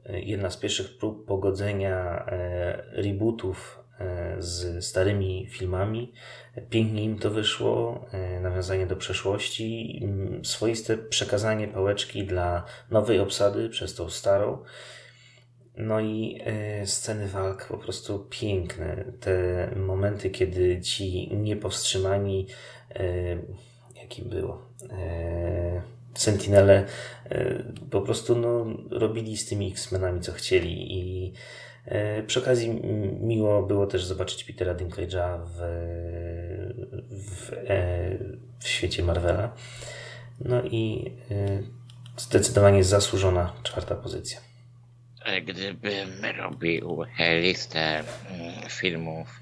[0.10, 6.14] jedna z pierwszych prób pogodzenia e, rebootów e, z starymi filmami.
[6.70, 10.02] Pięknie im to wyszło, e, nawiązanie do przeszłości,
[10.44, 14.64] swoiste przekazanie pałeczki dla nowej obsady przez tą starą.
[15.78, 16.42] No i
[16.86, 19.06] sceny walk po prostu piękne.
[19.20, 22.48] Te momenty, kiedy ci niepowstrzymani,
[23.96, 24.62] jakim było,
[26.18, 26.86] Sentinele
[27.92, 31.34] po prostu no, robili z tymi X-Menami co chcieli i
[31.86, 32.70] e, przy okazji
[33.22, 35.58] miło było też zobaczyć Petera Dinklage'a w,
[37.10, 38.18] w, e,
[38.60, 39.56] w świecie Marvela.
[40.40, 41.64] No i e,
[42.18, 44.47] zdecydowanie zasłużona czwarta pozycja.
[45.46, 47.06] Gdybym robił
[47.42, 48.04] listę
[48.70, 49.42] filmów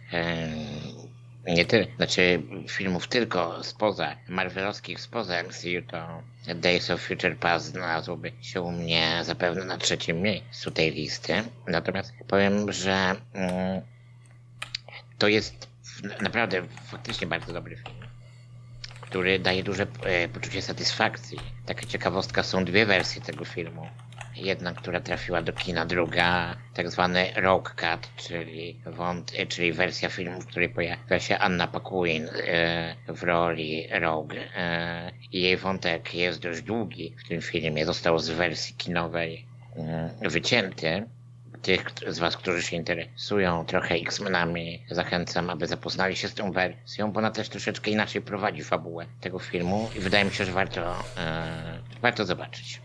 [1.47, 6.23] nie tyle, znaczy filmów tylko spoza, marvelowskich spoza MCU, to
[6.55, 11.43] Days of Future Past znalazłoby się u mnie zapewne na trzecim miejscu tej listy.
[11.67, 13.81] Natomiast powiem, że mm,
[15.17, 15.67] to jest
[16.21, 17.95] naprawdę faktycznie bardzo dobry film,
[19.01, 21.39] który daje duże e, poczucie satysfakcji.
[21.65, 23.87] Taka ciekawostka, są dwie wersje tego filmu.
[24.35, 30.41] Jedna, która trafiła do kina, druga tak zwany Rogue Cut, czyli, wąt, czyli wersja filmu,
[30.41, 34.35] w której pojawia się Anna Paquin e, w roli Rogue.
[34.55, 39.45] E, jej wątek jest dość długi w tym filmie, został z wersji kinowej
[39.77, 41.03] e, wycięty
[41.65, 47.11] tych z Was, którzy się interesują trochę X-Menami, zachęcam, aby zapoznali się z tą wersją,
[47.11, 50.95] bo ona też troszeczkę inaczej prowadzi fabułę tego filmu i wydaje mi się, że warto,
[51.17, 52.81] e, warto zobaczyć.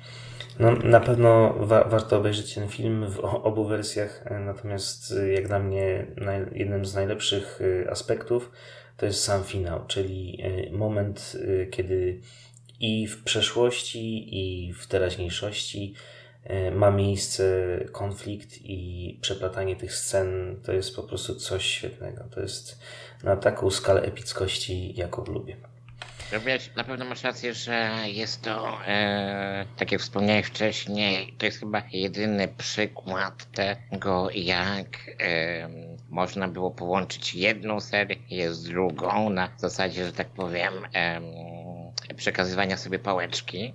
[0.58, 5.48] No, na pewno wa warto obejrzeć ten film w obu wersjach, e, natomiast e, jak
[5.48, 6.06] dla mnie
[6.52, 8.50] jednym z najlepszych e, aspektów
[8.96, 11.36] to jest sam finał, czyli moment,
[11.70, 12.20] kiedy
[12.80, 15.94] i w przeszłości, i w teraźniejszości
[16.72, 17.44] ma miejsce
[17.92, 22.24] konflikt i przeplatanie tych scen to jest po prostu coś świetnego.
[22.30, 22.80] To jest
[23.24, 25.69] na taką skalę epickości, jaką lubię.
[26.38, 31.60] Wiesz, na pewno masz rację, że jest to, e, tak jak wspomniałeś wcześniej, to jest
[31.60, 34.86] chyba jedyny przykład tego, jak
[35.20, 35.68] e,
[36.10, 41.20] można było połączyć jedną serię z drugą na zasadzie, że tak powiem, e,
[42.16, 43.74] przekazywania sobie pałeczki.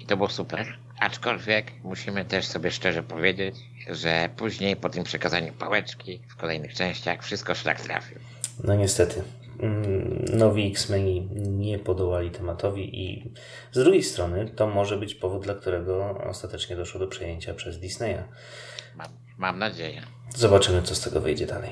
[0.00, 0.78] I to było super.
[1.00, 3.56] Aczkolwiek musimy też sobie szczerze powiedzieć,
[3.90, 8.18] że później po tym przekazaniu pałeczki w kolejnych częściach wszystko szlak trafił.
[8.64, 9.22] No niestety.
[9.60, 13.32] Mm, nowi X-Meni nie podołali tematowi i
[13.72, 18.22] z drugiej strony to może być powód, dla którego ostatecznie doszło do przejęcia przez Disneya.
[18.96, 20.02] Mam, mam nadzieję.
[20.36, 21.70] Zobaczymy, co z tego wyjdzie dalej.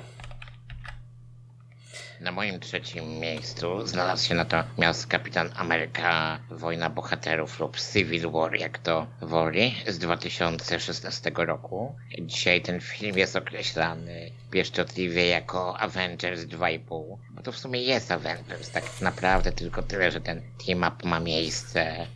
[2.23, 8.79] Na moim trzecim miejscu znalazł się natomiast Kapitan Ameryka Wojna Bohaterów lub Civil War, jak
[8.79, 11.95] to woli, z 2016 roku.
[12.21, 18.71] Dzisiaj ten film jest określany pieszczotliwie jako Avengers 2,5, bo to w sumie jest Avengers,
[18.71, 22.07] tak naprawdę tylko tyle, że ten team-up ma miejsce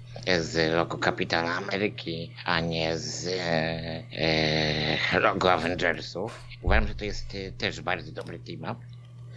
[0.40, 4.02] z logo Kapitana Ameryki, a nie z e,
[5.12, 6.44] e, logo Avengersów.
[6.62, 8.95] Uważam, że to jest e, też bardzo dobry team-up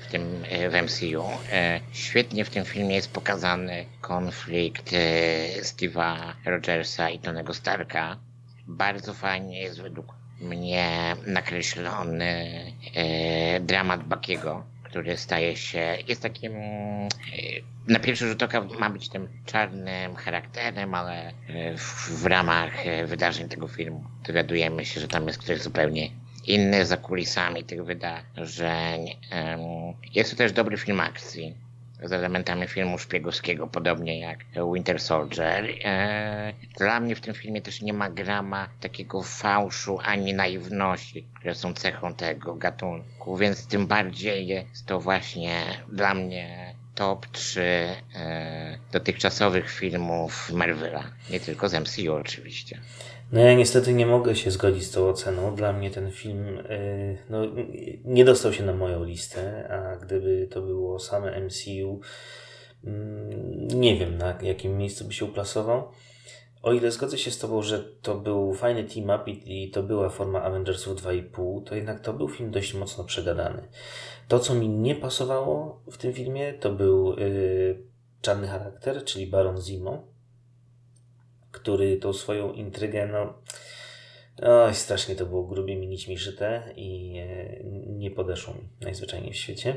[0.10, 1.24] w tym e, w MCU.
[1.52, 8.18] E, świetnie w tym filmie jest pokazany konflikt e, Steve'a Rogersa i Tonego Starka.
[8.68, 12.64] Bardzo fajnie jest według mnie nakreślony
[13.62, 16.54] dramat Bakiego, który staje się, jest takim,
[17.88, 21.34] na pierwszy rzut oka ma być tym czarnym charakterem, ale
[21.78, 22.74] w, w ramach
[23.06, 26.10] wydarzeń tego filmu dowiadujemy się, że tam jest ktoś zupełnie
[26.50, 29.18] inny za kulisami tych wydarzeń.
[30.14, 31.56] Jest to też dobry film akcji
[32.04, 34.40] z elementami filmu szpiegowskiego, podobnie jak
[34.74, 35.66] Winter Soldier.
[35.84, 41.56] E, dla mnie w tym filmie też nie ma grama takiego fałszu ani naiwności, które
[41.56, 47.62] są cechą tego gatunku, więc tym bardziej jest to właśnie dla mnie top 3
[48.16, 52.80] e, dotychczasowych filmów Marvela, nie tylko z MCU oczywiście.
[53.32, 55.56] No ja niestety nie mogę się zgodzić z tą oceną.
[55.56, 57.42] Dla mnie ten film yy, no,
[58.06, 62.00] nie dostał się na moją listę, a gdyby to było same MCU,
[62.84, 65.92] mm, nie wiem na jakim miejscu by się uplasował.
[66.62, 70.42] O ile zgodzę się z Tobą, że to był fajny team-up i to była forma
[70.42, 73.68] Avengersów 2,5, to jednak to był film dość mocno przegadany.
[74.28, 77.84] To, co mi nie pasowało w tym filmie, to był yy,
[78.22, 80.08] czarny charakter, czyli Baron Zimo
[81.52, 83.34] który tą swoją intrygę, no,
[84.42, 89.38] oj, strasznie to było grubie mi nićmi szyte i e, nie podeszło mi najzwyczajniej w
[89.38, 89.76] świecie.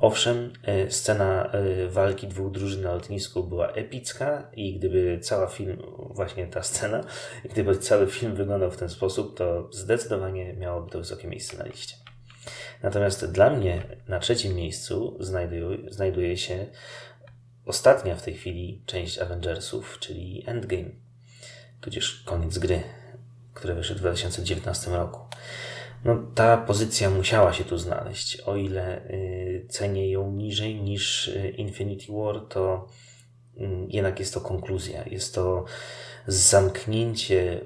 [0.00, 5.82] Owszem, e, scena e, walki dwóch drużyn na lotnisku była epicka i gdyby cała film,
[6.10, 7.04] właśnie ta scena,
[7.44, 11.96] gdyby cały film wyglądał w ten sposób, to zdecydowanie miałoby to wysokie miejsce na liście.
[12.82, 16.66] Natomiast dla mnie na trzecim miejscu znajduje, znajduje się
[17.66, 20.90] ostatnia w tej chwili część Avengersów, czyli Endgame,
[21.80, 22.82] tudzież koniec gry,
[23.54, 25.20] który wyszedł w 2019 roku.
[26.04, 28.40] No, ta pozycja musiała się tu znaleźć.
[28.40, 32.88] O ile y, cenię ją niżej niż y, Infinity War, to
[33.56, 35.04] y, jednak jest to konkluzja.
[35.06, 35.64] Jest to
[36.26, 37.60] zamknięcie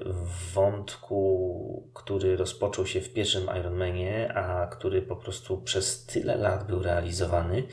[0.53, 6.67] wątku, który rozpoczął się w pierwszym Iron Manie, a który po prostu przez tyle lat
[6.67, 7.63] był realizowany.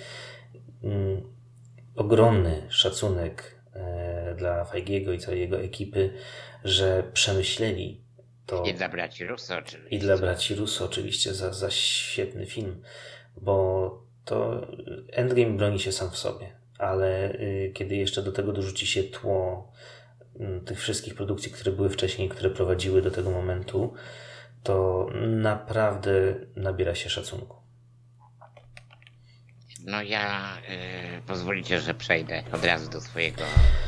[0.85, 1.38] Y,
[1.99, 6.11] ogromny szacunek e, dla Feigiego i całej jego ekipy,
[6.65, 8.01] że przemyśleli
[8.47, 8.65] to.
[8.65, 9.97] I dla braci Russo oczywiście.
[9.97, 12.83] I dla braci Russo oczywiście za, za świetny film,
[13.37, 14.67] bo to
[15.13, 19.73] Endgame broni się sam w sobie, ale y, kiedy jeszcze do tego dorzuci się tło
[20.41, 23.95] y, tych wszystkich produkcji, które były wcześniej, które prowadziły do tego momentu,
[24.63, 27.58] to naprawdę nabiera się szacunku.
[29.89, 30.57] No ja
[31.19, 33.43] y, pozwolicie, że przejdę od razu do swojego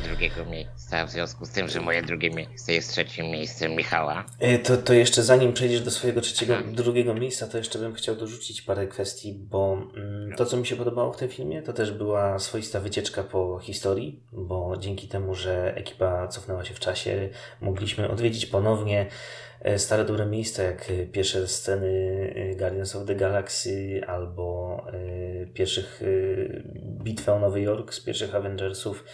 [0.05, 4.25] drugiego miejsca, w związku z tym, że moje drugie miejsce jest trzecim miejscem Michała.
[4.39, 8.17] E, to, to jeszcze zanim przejdziesz do swojego trzeciego, drugiego miejsca, to jeszcze bym chciał
[8.17, 11.93] dorzucić parę kwestii, bo mm, to, co mi się podobało w tym filmie, to też
[11.93, 17.29] była swoista wycieczka po historii, bo dzięki temu, że ekipa cofnęła się w czasie,
[17.61, 19.07] mogliśmy odwiedzić ponownie
[19.77, 24.87] stare dobre miejsca, jak e, pierwsze sceny Guardians of the Galaxy albo
[25.55, 26.03] pierwszych
[26.75, 29.05] bitw o Nowy Jork z pierwszych Avengersów.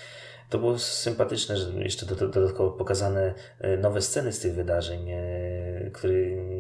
[0.51, 3.35] To było sympatyczne, że jeszcze dodatkowo pokazane
[3.79, 5.11] nowe sceny z tych wydarzeń,
[5.93, 6.15] które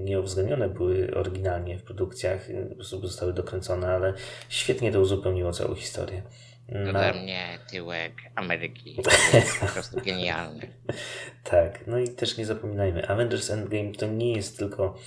[0.05, 4.15] nie uwzględnione były oryginalnie w produkcjach, po prostu zostały dokręcone, ale
[4.49, 6.23] świetnie to uzupełniło całą historię.
[6.69, 6.91] No.
[6.91, 8.97] Dla mnie tyłek Ameryki
[9.35, 10.69] jest po prostu genialny.
[11.51, 14.99] tak, no i też nie zapominajmy, Avengers Endgame to nie jest tylko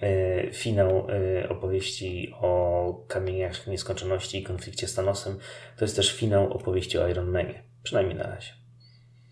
[0.00, 5.38] e, finał e, opowieści o kamieniach nieskończoności i konflikcie z Thanosem,
[5.76, 8.52] to jest też finał opowieści o Iron Manie, przynajmniej na razie.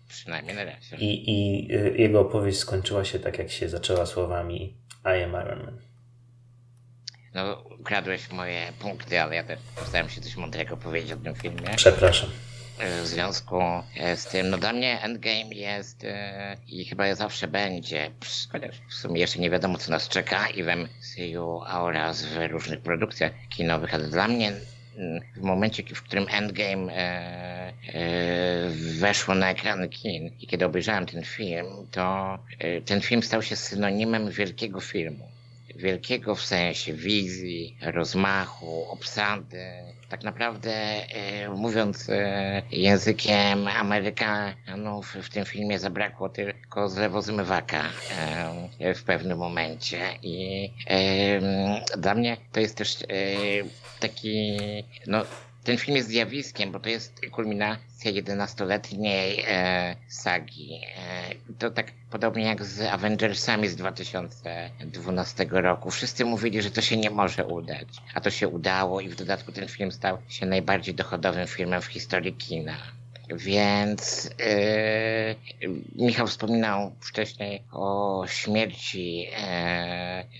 [0.07, 0.97] Przynajmniej na razie.
[0.97, 5.63] I, I e, jego opowieść skończyła się tak, jak się zaczęła słowami I am Iron
[5.63, 5.79] Man.
[7.33, 11.75] No, ukradłeś moje punkty, ale ja też postaram się coś mądrego powiedzieć o tym filmie.
[11.75, 12.29] Przepraszam.
[13.03, 13.61] W związku
[14.15, 16.11] z tym, no dla mnie Endgame jest yy,
[16.67, 18.11] i chyba zawsze będzie,
[18.51, 22.81] chociaż w sumie jeszcze nie wiadomo co nas czeka i w MCU oraz w różnych
[22.81, 24.51] produkcjach kinowych, ale dla mnie
[24.97, 28.69] yy, w momencie, w którym Endgame e, e,
[28.99, 33.55] weszło na ekrany kin i kiedy obejrzałem ten film, to e, ten film stał się
[33.55, 35.36] synonimem wielkiego filmu
[35.77, 39.65] wielkiego w sensie wizji, rozmachu, obsady.
[40.09, 47.83] Tak naprawdę e, mówiąc e, językiem Amerykanów w tym filmie zabrakło tylko zlewozmywaka
[48.79, 50.69] e, w pewnym momencie i
[51.97, 52.97] dla mnie to jest też
[53.99, 54.57] taki
[55.07, 55.23] no
[55.67, 60.81] ten film jest zjawiskiem, bo to jest kulminacja 11-letniej e, sagi.
[60.97, 65.91] E, to tak podobnie jak z Avengersami z 2012 roku.
[65.91, 69.51] Wszyscy mówili, że to się nie może udać, a to się udało i w dodatku
[69.51, 72.77] ten film stał się najbardziej dochodowym filmem w historii kina.
[73.35, 79.27] Więc yy, Michał wspominał wcześniej o śmierci yy,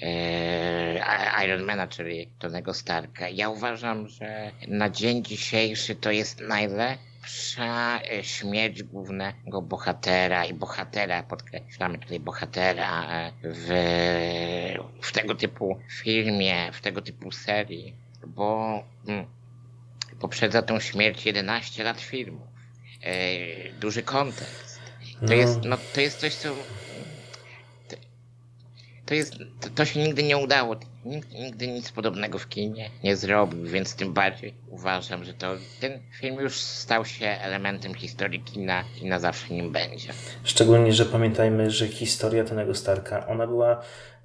[0.01, 3.29] yy, Ironmana, czyli Tonego Starka.
[3.29, 11.99] Ja uważam, że na dzień dzisiejszy to jest najlepsza śmierć głównego bohatera i bohatera, podkreślamy
[11.99, 13.03] tutaj bohatera
[13.43, 13.67] w,
[15.01, 17.95] w tego typu filmie, w tego typu serii,
[18.27, 19.25] bo mm,
[20.19, 22.56] poprzedza tą śmierć 11 lat filmu e,
[23.79, 24.79] duży kontekst.
[25.19, 25.33] To, no.
[25.33, 26.49] jest, no, to jest coś, co.
[27.89, 27.95] To,
[29.05, 29.33] to jest.
[29.61, 30.75] To, to, się nigdy nie udało.
[31.05, 35.99] Nikt nigdy nic podobnego w kinie nie zrobił, więc tym bardziej uważam, że to ten
[36.19, 40.13] film już stał się elementem historii kina i na zawsze nim będzie.
[40.43, 43.81] Szczególnie, że pamiętajmy, że historia Tonego Starka, ona była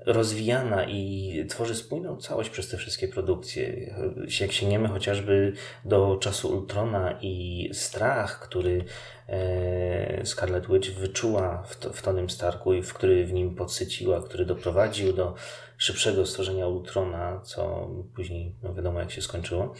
[0.07, 3.94] rozwijana i tworzy spójną całość przez te wszystkie produkcje.
[4.40, 5.53] Jak sięgniemy chociażby
[5.84, 8.84] do czasu Ultrona i strach, który
[9.28, 14.22] e, Scarlet Witch wyczuła w, to, w Tonym Starku i w który w nim podsyciła,
[14.22, 15.34] który doprowadził do
[15.76, 19.74] szybszego stworzenia Ultrona, co później no wiadomo jak się skończyło.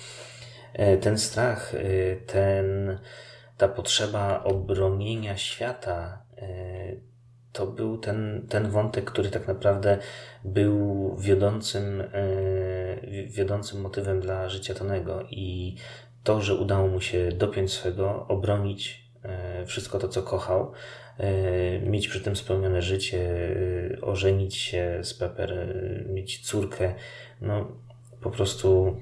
[0.73, 2.99] E, ten strach, e, ten,
[3.57, 6.23] ta potrzeba obronienia świata
[7.53, 9.99] to był ten, ten wątek, który tak naprawdę
[10.45, 12.07] był wiodącym, e,
[13.27, 15.77] wiodącym motywem dla życia Tonego i
[16.25, 20.73] to, że udało mu się dopiąć swego, obronić e, wszystko to, co kochał,
[21.19, 23.29] e, mieć przy tym spełnione życie,
[24.03, 25.77] ożenić się z Pepper,
[26.09, 26.95] mieć córkę,
[27.41, 27.73] no
[28.21, 28.97] po prostu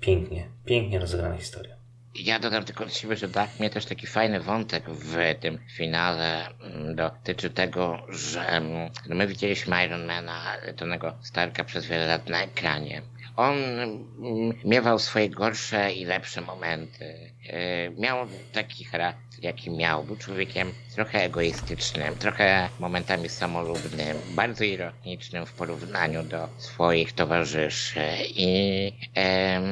[0.00, 1.77] pięknie, pięknie rozegrana historia.
[2.24, 6.46] Ja dodam tylko od siebie, że dla mnie też taki fajny wątek w tym finale
[6.48, 10.42] mm, dotyczy tego, że mm, my widzieliśmy Ironmana,
[10.76, 13.02] Tonego Starka przez wiele lat na ekranie.
[13.36, 17.32] On mm, miewał swoje gorsze i lepsze momenty.
[17.46, 20.04] E, miał taki charakter, jaki miał.
[20.04, 28.92] Był człowiekiem trochę egoistycznym, trochę momentami samolubnym, bardzo ironicznym w porównaniu do swoich towarzyszy i
[29.14, 29.64] em,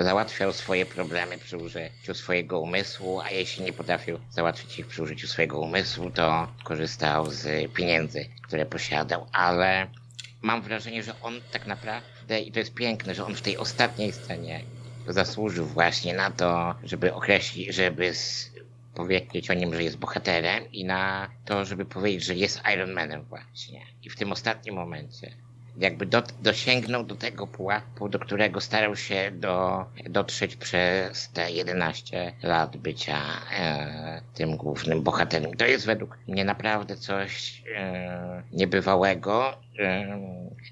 [0.00, 5.26] załatwiał swoje problemy przy użyciu swojego umysłu, a jeśli nie potrafił załatwić ich przy użyciu
[5.26, 9.86] swojego umysłu, to korzystał z pieniędzy, które posiadał, ale
[10.42, 14.12] mam wrażenie, że on tak naprawdę, i to jest piękne, że on w tej ostatniej
[14.12, 14.60] scenie
[15.08, 18.12] zasłużył właśnie na to, żeby określić, żeby
[18.94, 23.24] powiedzieć o nim, że jest bohaterem i na to, żeby powiedzieć, że jest Iron Manem
[23.24, 23.86] właśnie.
[24.02, 25.36] I w tym ostatnim momencie
[25.76, 32.32] jakby do, dosięgnął do tego pułapu, do którego starał się do, dotrzeć przez te 11
[32.42, 33.18] lat bycia
[33.58, 35.54] e, tym głównym bohaterem.
[35.54, 40.18] To jest według mnie naprawdę coś e, niebywałego, e,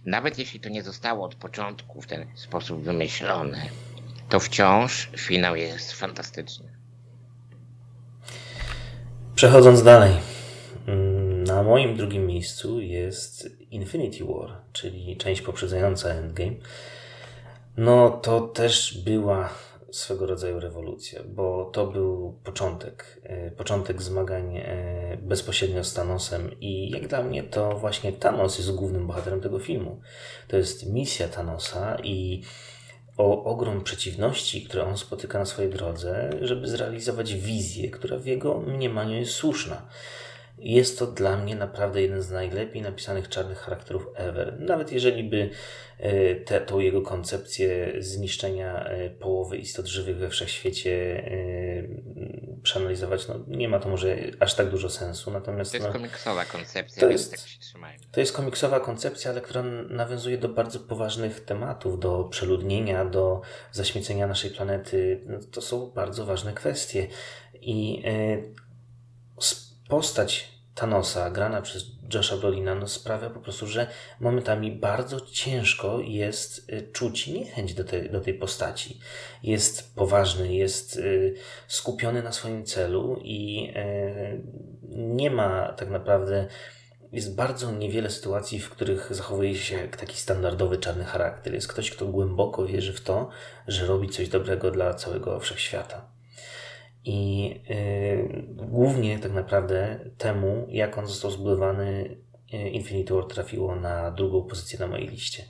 [0.07, 3.63] nawet jeśli to nie zostało od początku w ten sposób wymyślone,
[4.29, 6.73] to wciąż finał jest fantastyczny.
[9.35, 10.32] Przechodząc dalej.
[11.63, 16.53] Na moim drugim miejscu jest Infinity War, czyli część poprzedzająca Endgame.
[17.77, 19.49] No to też była
[19.91, 26.91] swego rodzaju rewolucja, bo to był początek, e, początek zmagań e, bezpośrednio z Thanosem i
[26.91, 30.01] jak dla mnie to właśnie Thanos jest głównym bohaterem tego filmu.
[30.49, 32.43] To jest misja Thanosa i
[33.17, 38.61] o ogrom przeciwności, które on spotyka na swojej drodze, żeby zrealizować wizję, która w jego
[38.61, 39.83] mniemaniu jest słuszna.
[40.63, 44.61] Jest to dla mnie naprawdę jeden z najlepiej napisanych czarnych charakterów ever.
[44.61, 45.51] Nawet jeżeli by
[45.99, 53.35] e, te, tą jego koncepcję zniszczenia e, połowy istot żywych we wszechświecie e, przeanalizować, no
[53.49, 55.31] nie ma to może aż tak dużo sensu.
[55.31, 58.05] Natomiast, to jest no, komiksowa koncepcja, to jest, tak się trzymajmy.
[58.13, 63.41] To jest komiksowa koncepcja, ale która nawiązuje do bardzo poważnych tematów, do przeludnienia, do
[63.73, 65.21] zaśmiecenia naszej planety.
[65.27, 67.07] No, to są bardzo ważne kwestie.
[67.61, 68.03] I
[69.89, 73.87] postać Thanosa, grana przez Josha Brolina, no sprawia po prostu, że
[74.21, 79.01] momentami bardzo ciężko jest y, czuć niechęć do tej, do tej postaci.
[79.43, 81.35] Jest poważny, jest y,
[81.69, 84.43] skupiony na swoim celu i y,
[84.89, 86.47] nie ma tak naprawdę
[87.13, 91.55] jest bardzo niewiele sytuacji, w których zachowuje się jak taki standardowy czarny charakter.
[91.55, 93.29] Jest ktoś, kto głęboko wierzy w to,
[93.69, 96.12] że robi coś dobrego dla całego wszechświata.
[97.05, 102.17] I yy, głównie tak naprawdę temu, jak on został zbudowany,
[102.55, 105.45] y, Infinity War trafiło na drugą pozycję na mojej liście.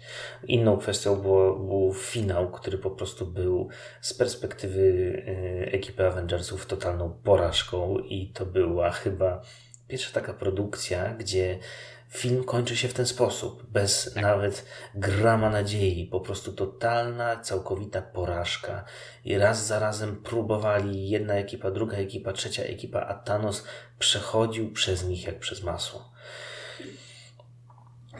[0.44, 3.68] Inną kwestią było, był finał, który po prostu był
[4.00, 9.42] z perspektywy y, ekipy Avengersów totalną porażką i to była chyba
[9.88, 11.58] pierwsza taka produkcja, gdzie
[12.12, 14.22] film kończy się w ten sposób, bez tak.
[14.22, 18.84] nawet grama nadziei, po prostu totalna, całkowita porażka.
[19.24, 23.64] I raz za razem próbowali jedna ekipa, druga ekipa, trzecia ekipa, a Thanos
[23.98, 26.12] przechodził przez nich jak przez masło.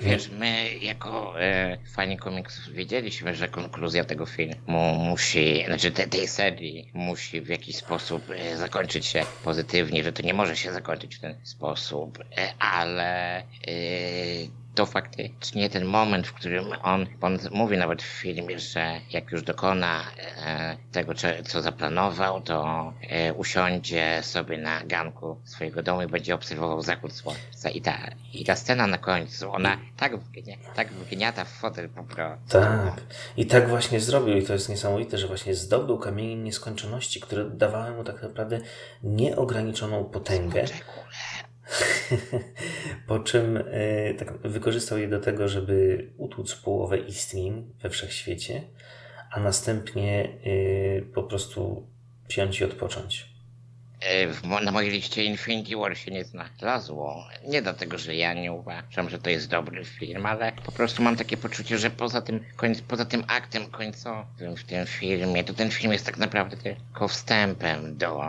[0.02, 6.28] Wiesz, my jako e, fani komiksów wiedzieliśmy, że konkluzja tego filmu musi, znaczy te, tej
[6.28, 11.16] serii musi w jakiś sposób e, zakończyć się pozytywnie, że to nie może się zakończyć
[11.16, 13.42] w ten sposób, e, ale e,
[14.74, 19.42] to faktycznie ten moment, w którym on, on mówi nawet w filmie, że jak już
[19.42, 20.00] dokona
[20.46, 21.12] e, tego,
[21.44, 27.70] co zaplanował, to e, usiądzie sobie na ganku swojego domu i będzie obserwował zachód słońca.
[27.70, 27.98] I ta,
[28.32, 32.48] i ta scena na końcu, ona tak, wgnia, tak wgniata w fotel po prostu.
[32.48, 33.00] Tak.
[33.36, 34.36] I tak właśnie zrobił.
[34.36, 38.60] I to jest niesamowite, że właśnie zdobył kamienie nieskończoności, które dawały mu tak naprawdę
[39.02, 40.64] nieograniczoną potęgę.
[43.08, 48.62] po czym y, tak, wykorzystał je do tego, żeby utłuc połowę istnień we wszechświecie,
[49.30, 51.86] a następnie y, po prostu
[52.28, 53.31] wziąć i odpocząć.
[54.06, 57.26] E, na mojej liście Infinity War się nie znalazło.
[57.48, 61.16] Nie dlatego, że ja nie uważam, że to jest dobry film, ale po prostu mam
[61.16, 62.44] takie poczucie, że poza tym,
[62.88, 67.96] poza tym aktem końcowym w tym filmie, to ten film jest tak naprawdę tylko wstępem
[67.96, 68.22] do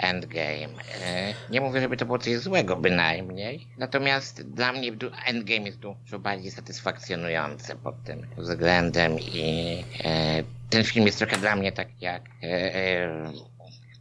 [0.00, 0.74] Endgame.
[1.04, 4.92] E, nie mówię, żeby to było coś złego bynajmniej, natomiast dla mnie
[5.26, 11.56] Endgame jest dużo bardziej satysfakcjonujące pod tym względem i e, ten film jest trochę dla
[11.56, 12.22] mnie tak jak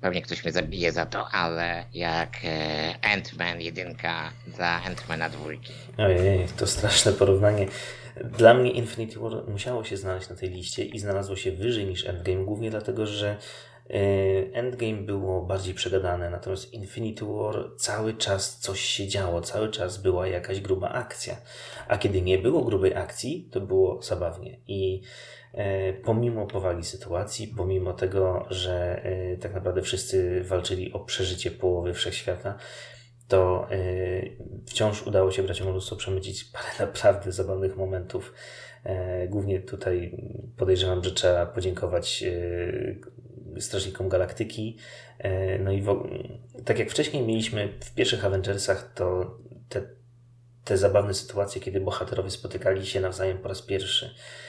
[0.03, 5.73] Pewnie ktoś mnie zabije za to, ale jak e, Ant-Man jedynka za Ant-Mana dwójki.
[5.97, 7.67] Ojej, to straszne porównanie.
[8.23, 12.05] Dla mnie Infinity War musiało się znaleźć na tej liście i znalazło się wyżej niż
[12.05, 13.37] Endgame, głównie dlatego, że
[13.89, 13.93] e,
[14.53, 20.27] Endgame było bardziej przegadane, natomiast Infinity War cały czas coś się działo, cały czas była
[20.27, 21.35] jakaś gruba akcja.
[21.87, 24.57] A kiedy nie było grubej akcji, to było zabawnie.
[24.67, 25.01] I
[26.03, 32.57] pomimo powagi sytuacji, pomimo tego, że e, tak naprawdę wszyscy walczyli o przeżycie połowy wszechświata,
[33.27, 33.77] to e,
[34.67, 38.33] wciąż udało się braciom Russo przemycić parę naprawdę zabawnych momentów.
[39.29, 40.17] Głównie tutaj
[40.57, 42.23] podejrzewam, że trzeba podziękować
[43.59, 44.77] Strażnikom Galaktyki.
[45.59, 46.09] No i w,
[46.65, 49.37] tak jak wcześniej mieliśmy w pierwszych Avengersach, to
[49.69, 49.81] te,
[50.63, 54.42] te zabawne sytuacje, kiedy bohaterowie spotykali się nawzajem po raz pierwszy e,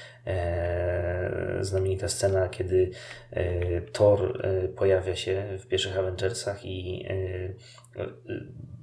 [1.61, 2.91] znamienita scena, kiedy
[3.31, 8.05] e, Thor e, pojawia się w pierwszych Avengersach i e,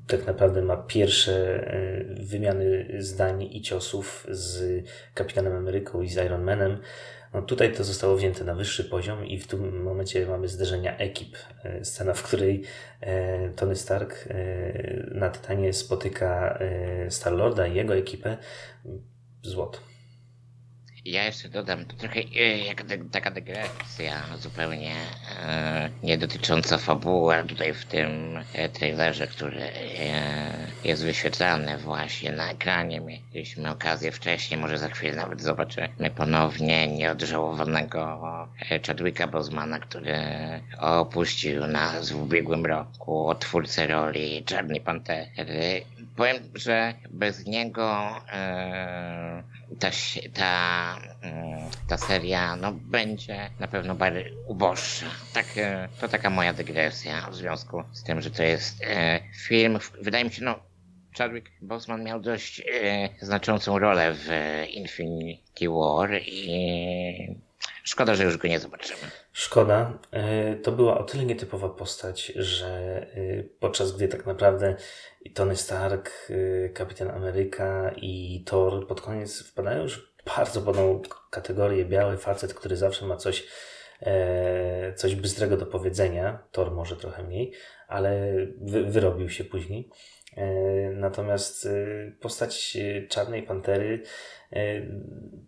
[0.08, 4.84] tak naprawdę ma pierwsze e, wymiany zdań i ciosów z
[5.14, 6.78] Kapitanem Ameryką i z Iron Manem.
[7.34, 11.38] No tutaj to zostało wzięte na wyższy poziom i w tym momencie mamy zderzenia ekip.
[11.64, 12.64] E, scena, w której
[13.02, 14.28] e, Tony Stark
[15.12, 16.60] na Tytanie spotyka
[17.10, 18.38] Star-Lorda i jego ekipę.
[19.44, 19.91] Złoto.
[21.06, 24.96] Ja jeszcze dodam, to trochę e, jak taka dygresja zupełnie
[25.46, 29.62] e, nie dotycząca fabuły, tutaj w tym e, trailerze, który
[30.84, 38.20] jest wyświetlany właśnie na ekranie, mieliśmy okazję wcześniej, może za chwilę nawet zobaczymy ponownie nieodżałowanego
[38.88, 40.20] Chadwicka Bosmana, który
[40.80, 45.86] opuścił nas w ubiegłym roku, twórcę roli Czarnej Pantery.
[46.16, 48.16] Powiem, że bez niego
[49.80, 49.90] ta,
[50.34, 55.06] ta, mm, ta seria no, będzie na pewno bardziej uboższa.
[55.34, 59.80] Tak, e, to taka moja dygresja w związku z tym, że to jest e, film,
[60.02, 60.60] wydaje mi się, no
[61.18, 64.30] Chadwick Boseman miał dość e, znaczącą rolę w
[64.70, 67.36] Infinity War i
[67.84, 69.02] szkoda, że już go nie zobaczymy.
[69.34, 69.94] Szkoda.
[70.64, 73.06] To była o tyle nietypowa postać, że
[73.60, 74.76] podczas gdy tak naprawdę
[75.22, 81.86] i Tony Stark, y, Kapitan Ameryka i Thor pod koniec wpadają już bardzo podobną kategorię.
[81.86, 83.48] Biały facet, który zawsze ma coś,
[84.02, 86.44] e, coś bystrego do powiedzenia.
[86.52, 87.54] Thor może trochę mniej,
[87.88, 89.90] ale wy, wyrobił się później.
[90.38, 90.46] E,
[90.92, 91.72] natomiast e,
[92.20, 92.78] postać
[93.10, 94.04] Czarnej Pantery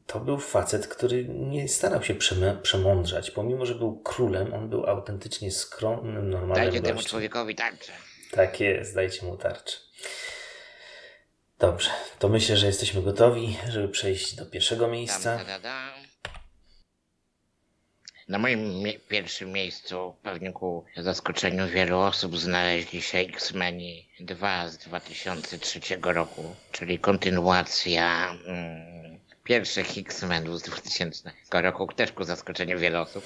[0.07, 2.15] to był facet, który nie starał się
[2.61, 3.31] przemądrzać.
[3.31, 6.95] Pomimo, że był królem, on był autentycznie skromnym, normalnym Dajcie gościem.
[6.95, 7.91] temu człowiekowi także.
[8.35, 9.77] Tak jest, dajcie mu tarczę.
[11.59, 15.39] Dobrze, to myślę, że jesteśmy gotowi, żeby przejść do pierwszego miejsca.
[18.27, 24.77] Na moim mie pierwszym miejscu, pewnie ku zaskoczeniu wielu osób, znaleźli się X-Meni 2 z
[24.77, 33.25] 2003 roku, czyli kontynuacja mm, pierwszych X-Menów z 2000 roku, też ku zaskoczeniu wielu osób.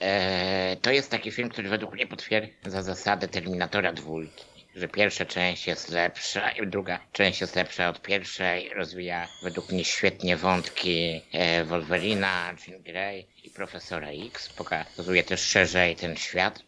[0.00, 4.44] Eee, to jest taki film, który według mnie potwierdza zasadę Terminatora dwójki,
[4.74, 9.84] że pierwsza część jest lepsza i druga część jest lepsza od pierwszej, rozwija według mnie
[9.84, 16.65] świetnie wątki e, Wolverina, Jean Grey i Profesora X, pokazuje też szerzej ten świat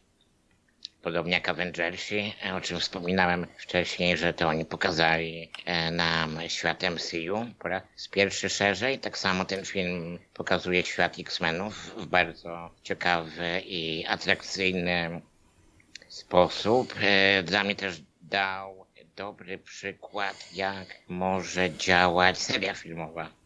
[1.03, 6.83] podobnie jak Avengersi, e, o czym wspominałem wcześniej, że to oni pokazali e, nam świat
[6.83, 8.99] MCU po raz pierwszy szerzej.
[8.99, 15.21] Tak samo ten film pokazuje świat X-Menów w bardzo ciekawy i atrakcyjny
[16.09, 16.95] sposób.
[17.01, 18.87] E, dla mnie też dał
[19.17, 23.38] dobry przykład, jak może działać seria filmowa.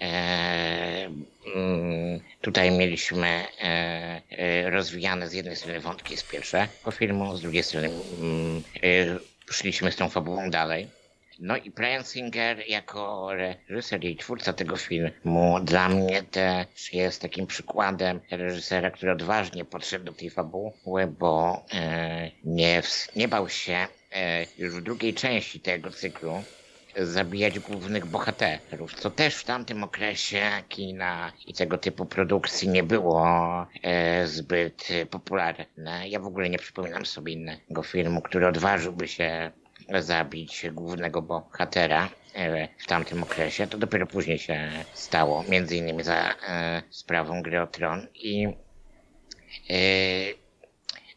[0.00, 1.10] E,
[1.54, 7.62] mm, tutaj mieliśmy e, e, rozwijane z jednej strony wątki z pierwszego filmu, z drugiej
[7.62, 7.90] strony
[8.20, 8.62] mm,
[9.50, 10.88] szliśmy z tą fabułą dalej.
[11.40, 17.46] No i Brian Singer jako reżyser i twórca tego filmu dla mnie też jest takim
[17.46, 21.64] przykładem reżysera, który odważnie podszedł do tej fabuły, bo
[22.44, 22.82] nie,
[23.16, 23.86] nie bał się
[24.58, 26.42] już w drugiej części tego cyklu
[26.98, 33.26] zabijać głównych bohaterów, co też w tamtym okresie kina i tego typu produkcji nie było
[33.82, 36.08] e, zbyt popularne.
[36.08, 39.50] Ja w ogóle nie przypominam sobie innego filmu, który odważyłby się
[40.00, 43.66] zabić głównego bohatera e, w tamtym okresie.
[43.66, 48.48] To dopiero później się stało, między innymi za e, sprawą gry o Tron i
[49.70, 49.74] e,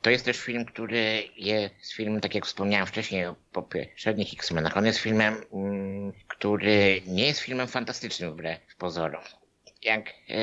[0.01, 4.85] to jest też film, który jest filmem, tak jak wspomniałem wcześniej o poprzednich X-Menach, on
[4.85, 9.23] jest filmem, mm, który nie jest filmem fantastycznym wbrew pozorom
[9.83, 10.33] jak e,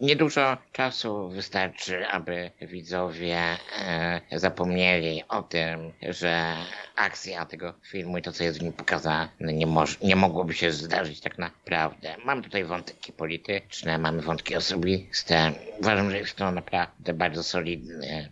[0.00, 3.38] niedużo czasu wystarczy, aby widzowie
[3.78, 6.54] e, zapomnieli o tym, że
[6.96, 10.72] akcja tego filmu i to, co jest w nim pokazane, nie, moż, nie mogłoby się
[10.72, 12.16] zdarzyć tak naprawdę.
[12.24, 15.52] Mam tutaj wątki polityczne, mamy wątki osobiste.
[15.80, 18.28] Uważam, że jest to naprawdę bardzo solidny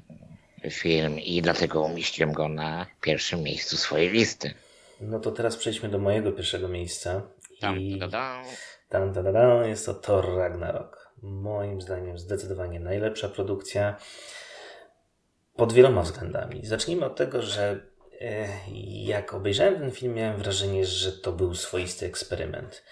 [0.70, 4.55] film i dlatego umieściłem go na pierwszym miejscu swojej listy.
[5.01, 7.23] No to teraz przejdźmy do mojego pierwszego miejsca.
[7.61, 8.01] Tam, I...
[8.93, 11.12] Dan, dan, jest to Thor Ragnarok.
[11.22, 13.97] Moim zdaniem zdecydowanie najlepsza produkcja
[15.57, 16.66] pod wieloma względami.
[16.66, 17.80] Zacznijmy od tego, że
[18.20, 18.49] e,
[19.05, 22.82] jak obejrzałem ten film, miałem wrażenie, że to był swoisty eksperyment.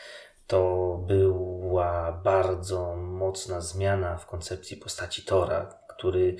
[0.46, 6.36] To była bardzo mocna zmiana w koncepcji postaci Tora, który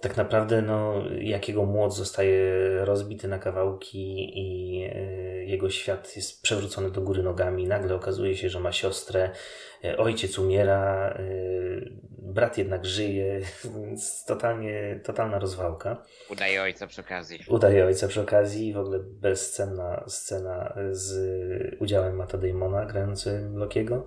[0.00, 2.44] tak naprawdę no, jakiego młot zostaje
[2.84, 7.66] rozbity na kawałki i y, jego świat jest przewrócony do góry nogami.
[7.66, 9.30] Nagle okazuje się, że ma siostrę,
[9.84, 13.40] y, ojciec umiera, y, brat jednak żyje,
[13.74, 16.02] więc totalnie, totalna rozwałka.
[16.30, 17.44] Udaje ojca przy okazji.
[17.48, 21.10] Udaje ojca przy okazji, w ogóle bezcenna scena z
[21.80, 24.06] udziałem Mata Damona grającym Lokiego.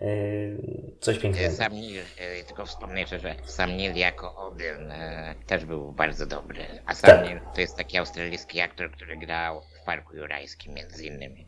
[0.00, 1.54] Yy, coś pięknego.
[1.54, 6.64] Sam Nil, e, tylko wspomnę, że sam Nil jako Odyn e, też był bardzo dobry.
[6.86, 7.28] A sam Tak.
[7.28, 11.46] Nil to jest taki australijski aktor, który grał w Parku Jurajskim między innymi.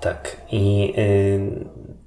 [0.00, 0.36] Tak.
[0.50, 0.94] I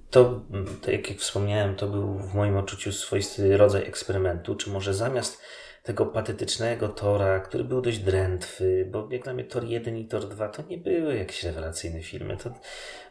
[0.09, 0.41] to,
[0.82, 4.55] to, jak jak wspomniałem, to był w moim odczuciu swoisty rodzaj eksperymentu.
[4.55, 5.41] Czy może zamiast
[5.84, 10.27] tego patetycznego Tora, który był dość drętwy, bo jak dla mnie Tor 1 i Tor
[10.27, 12.38] 2 to nie były jakieś rewelacyjne filmy.
[12.38, 12.49] To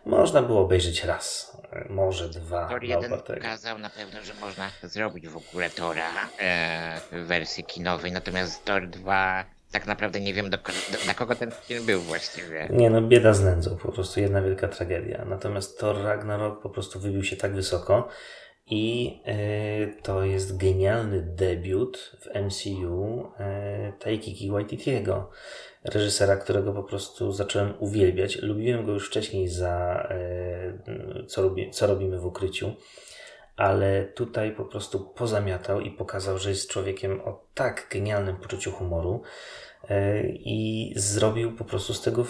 [0.05, 1.57] można było obejrzeć raz,
[1.91, 2.69] może dwa.
[2.69, 3.41] Tor dla 1 opartego.
[3.41, 8.89] pokazał na pewno, że można zrobić w ogóle Tora e, w wersji kinowej, natomiast Tor
[8.89, 10.57] 2 tak naprawdę nie wiem do,
[11.07, 12.69] do, kogo ten film był właściwie.
[12.71, 15.25] Nie no, bieda z nędzą, po prostu jedna wielka tragedia.
[15.25, 18.09] Natomiast Thor Ragnarok po prostu wybił się tak wysoko
[18.73, 25.31] i y, to jest genialny debiut w MCU y, Taikiki Waititiego,
[25.85, 28.43] reżysera, którego po prostu zacząłem uwielbiać.
[28.43, 30.09] Lubiłem go już wcześniej za
[31.21, 32.75] y, co, robi, co robimy w ukryciu,
[33.57, 39.23] ale tutaj po prostu pozamiatał i pokazał, że jest człowiekiem o tak genialnym poczuciu humoru,
[39.89, 42.25] E, i zrobił po prostu z tego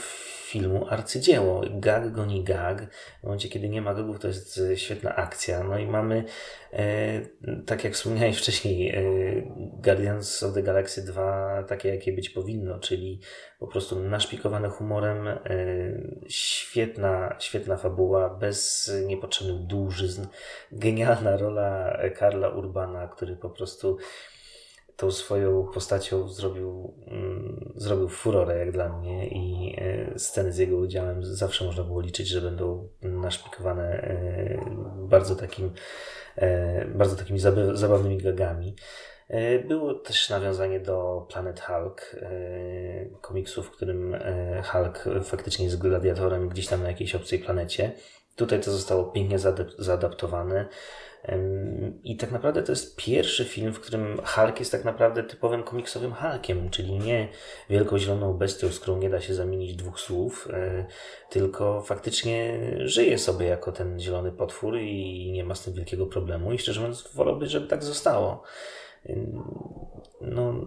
[0.53, 1.62] filmu arcydzieło.
[1.70, 2.94] Gag goni gag.
[3.20, 5.64] W momencie, kiedy nie ma gagów, to jest świetna akcja.
[5.64, 6.24] No i mamy,
[6.72, 7.20] e,
[7.66, 9.03] tak jak wspomniałeś wcześniej, e,
[9.84, 13.20] Guardians of the Galaxy 2 takie, jakie być powinno, czyli
[13.59, 15.38] po prostu naszpikowane humorem, e,
[16.28, 20.26] świetna, świetna fabuła, bez niepotrzebnych dłużyzn,
[20.72, 23.98] genialna rola Karla Urbana, który po prostu
[24.96, 27.22] tą swoją postacią zrobił, mm,
[27.75, 32.29] zrobił furorę jak dla mnie i e, sceny z jego udziałem zawsze można było liczyć,
[32.29, 34.64] że będą naszpikowane e,
[34.97, 35.73] bardzo takim
[36.37, 37.39] e, bardzo takimi
[37.73, 38.77] zabawnymi gagami.
[39.68, 42.16] Było też nawiązanie do Planet Hulk,
[43.20, 44.16] komiksu, w którym
[44.73, 47.93] Hulk faktycznie jest gladiatorem gdzieś tam na jakiejś obcej planecie.
[48.37, 50.68] Tutaj to zostało pięknie zaadap- zaadaptowane.
[52.05, 56.12] I tak naprawdę to jest pierwszy film, w którym Hulk jest tak naprawdę typowym komiksowym
[56.12, 57.29] Hulkiem, czyli nie
[57.70, 60.87] wielką zieloną bestią, z którą nie da się zamienić dwóch słów, e,
[61.31, 66.53] tylko faktycznie żyje sobie jako ten zielony potwór i nie ma z tym wielkiego problemu.
[66.53, 68.43] I szczerze mówiąc, wolałbym, żeby tak zostało.
[70.20, 70.66] No,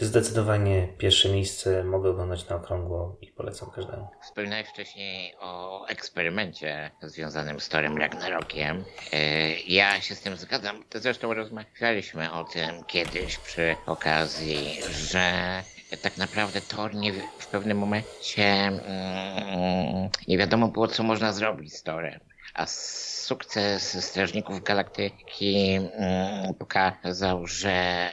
[0.00, 4.08] zdecydowanie pierwsze miejsce mogę oglądać na okrągło i polecam każdemu.
[4.22, 8.84] Wspominałeś wcześniej o eksperymencie związanym z Torem Ragnarokiem.
[9.12, 10.84] E, Ja się z tym zgadzam.
[10.88, 15.32] To Zresztą rozmawialiśmy o tym kiedyś przy okazji, że
[16.02, 21.74] tak naprawdę Thor nie, w- w pewnym momencie mm, nie wiadomo było, co można zrobić
[21.74, 22.20] z Torem.
[22.54, 28.10] A sukces Strażników Galaktyki mm, pokazał, że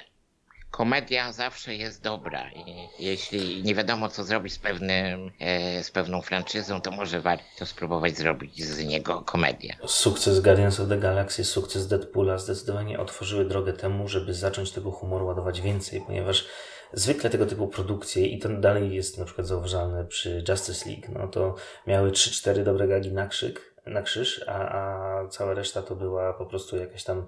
[0.75, 6.21] komedia zawsze jest dobra i jeśli nie wiadomo co zrobić z pewnym, e, z pewną
[6.21, 9.75] franczyzą, to może warto spróbować zrobić z niego komedię.
[9.87, 15.25] Sukces Guardians of the Galaxy, sukces Deadpoola zdecydowanie otworzyły drogę temu, żeby zacząć tego humoru
[15.25, 16.45] ładować więcej, ponieważ
[16.93, 21.27] zwykle tego typu produkcje, i to dalej jest na przykład zauważalne przy Justice League, no
[21.27, 21.55] to
[21.87, 26.45] miały 3-4 dobre gagi na krzyk, na krzyż, a, a cała reszta to była po
[26.45, 27.25] prostu jakaś tam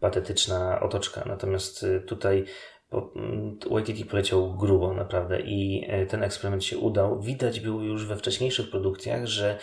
[0.00, 1.22] patetyczna otoczka.
[1.26, 2.44] Natomiast y, tutaj
[2.90, 7.20] po- mm, Waititi poleciał grubo naprawdę i e, ten eksperyment się udał.
[7.20, 9.58] Widać było już we wcześniejszych produkcjach, że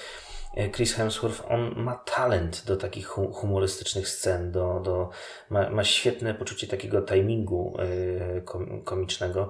[0.56, 5.10] e, Chris Hemsworth, on ma talent do takich hu- humorystycznych scen, do, do,
[5.50, 9.50] ma, ma świetne poczucie takiego timingu e, kom, komicznego,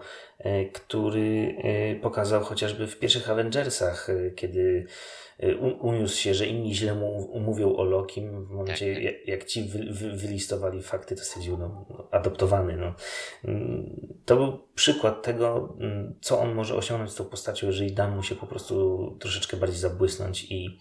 [0.74, 1.56] który
[2.02, 4.86] pokazał chociażby w pierwszych Avengersach, kiedy
[5.80, 8.46] uniósł się, że inni źle mu mówią o Lokim.
[8.46, 9.04] W momencie, Tak, tak.
[9.04, 12.78] jak, jak ci wy, wy, wylistowali fakty, to stwierdził, no, no, adoptowany.
[12.78, 12.94] No.
[13.46, 18.08] Mm, To był przykład tego, mm, co on może osiągnąć z tą postacią, jeżeli da
[18.10, 20.78] mu się po prostu troszeczkę bardziej zabłysnąć i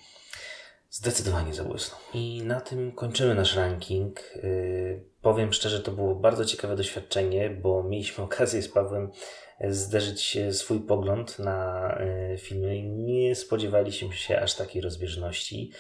[0.97, 2.01] zdecydowanie zabłysnął.
[2.15, 4.21] I na tym kończymy nasz ranking.
[4.43, 9.11] Yy, Powiem szczerze, to było bardzo ciekawe doświadczenie, bo mieliśmy okazję z Pawłem
[9.59, 12.83] e, zderzyć swój pogląd na e, filmy.
[12.83, 15.73] Nie spodziewaliśmy się aż takiej rozbieżności.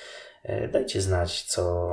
[0.42, 1.92] E, Dajcie znać, co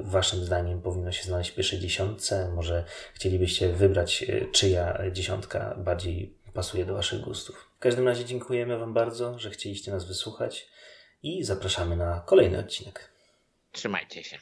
[0.00, 2.52] Waszym zdaniem powinno się znaleźć w pierwszej dziesiątce.
[2.54, 7.70] Może chcielibyście wybrać, czyja dziesiątka bardziej pasuje do Waszych gustów.
[7.76, 10.68] W każdym razie dziękujemy Wam bardzo, że chcieliście nas wysłuchać
[11.22, 13.12] i zapraszamy na kolejny odcinek.
[13.72, 14.38] Trzymajcie się.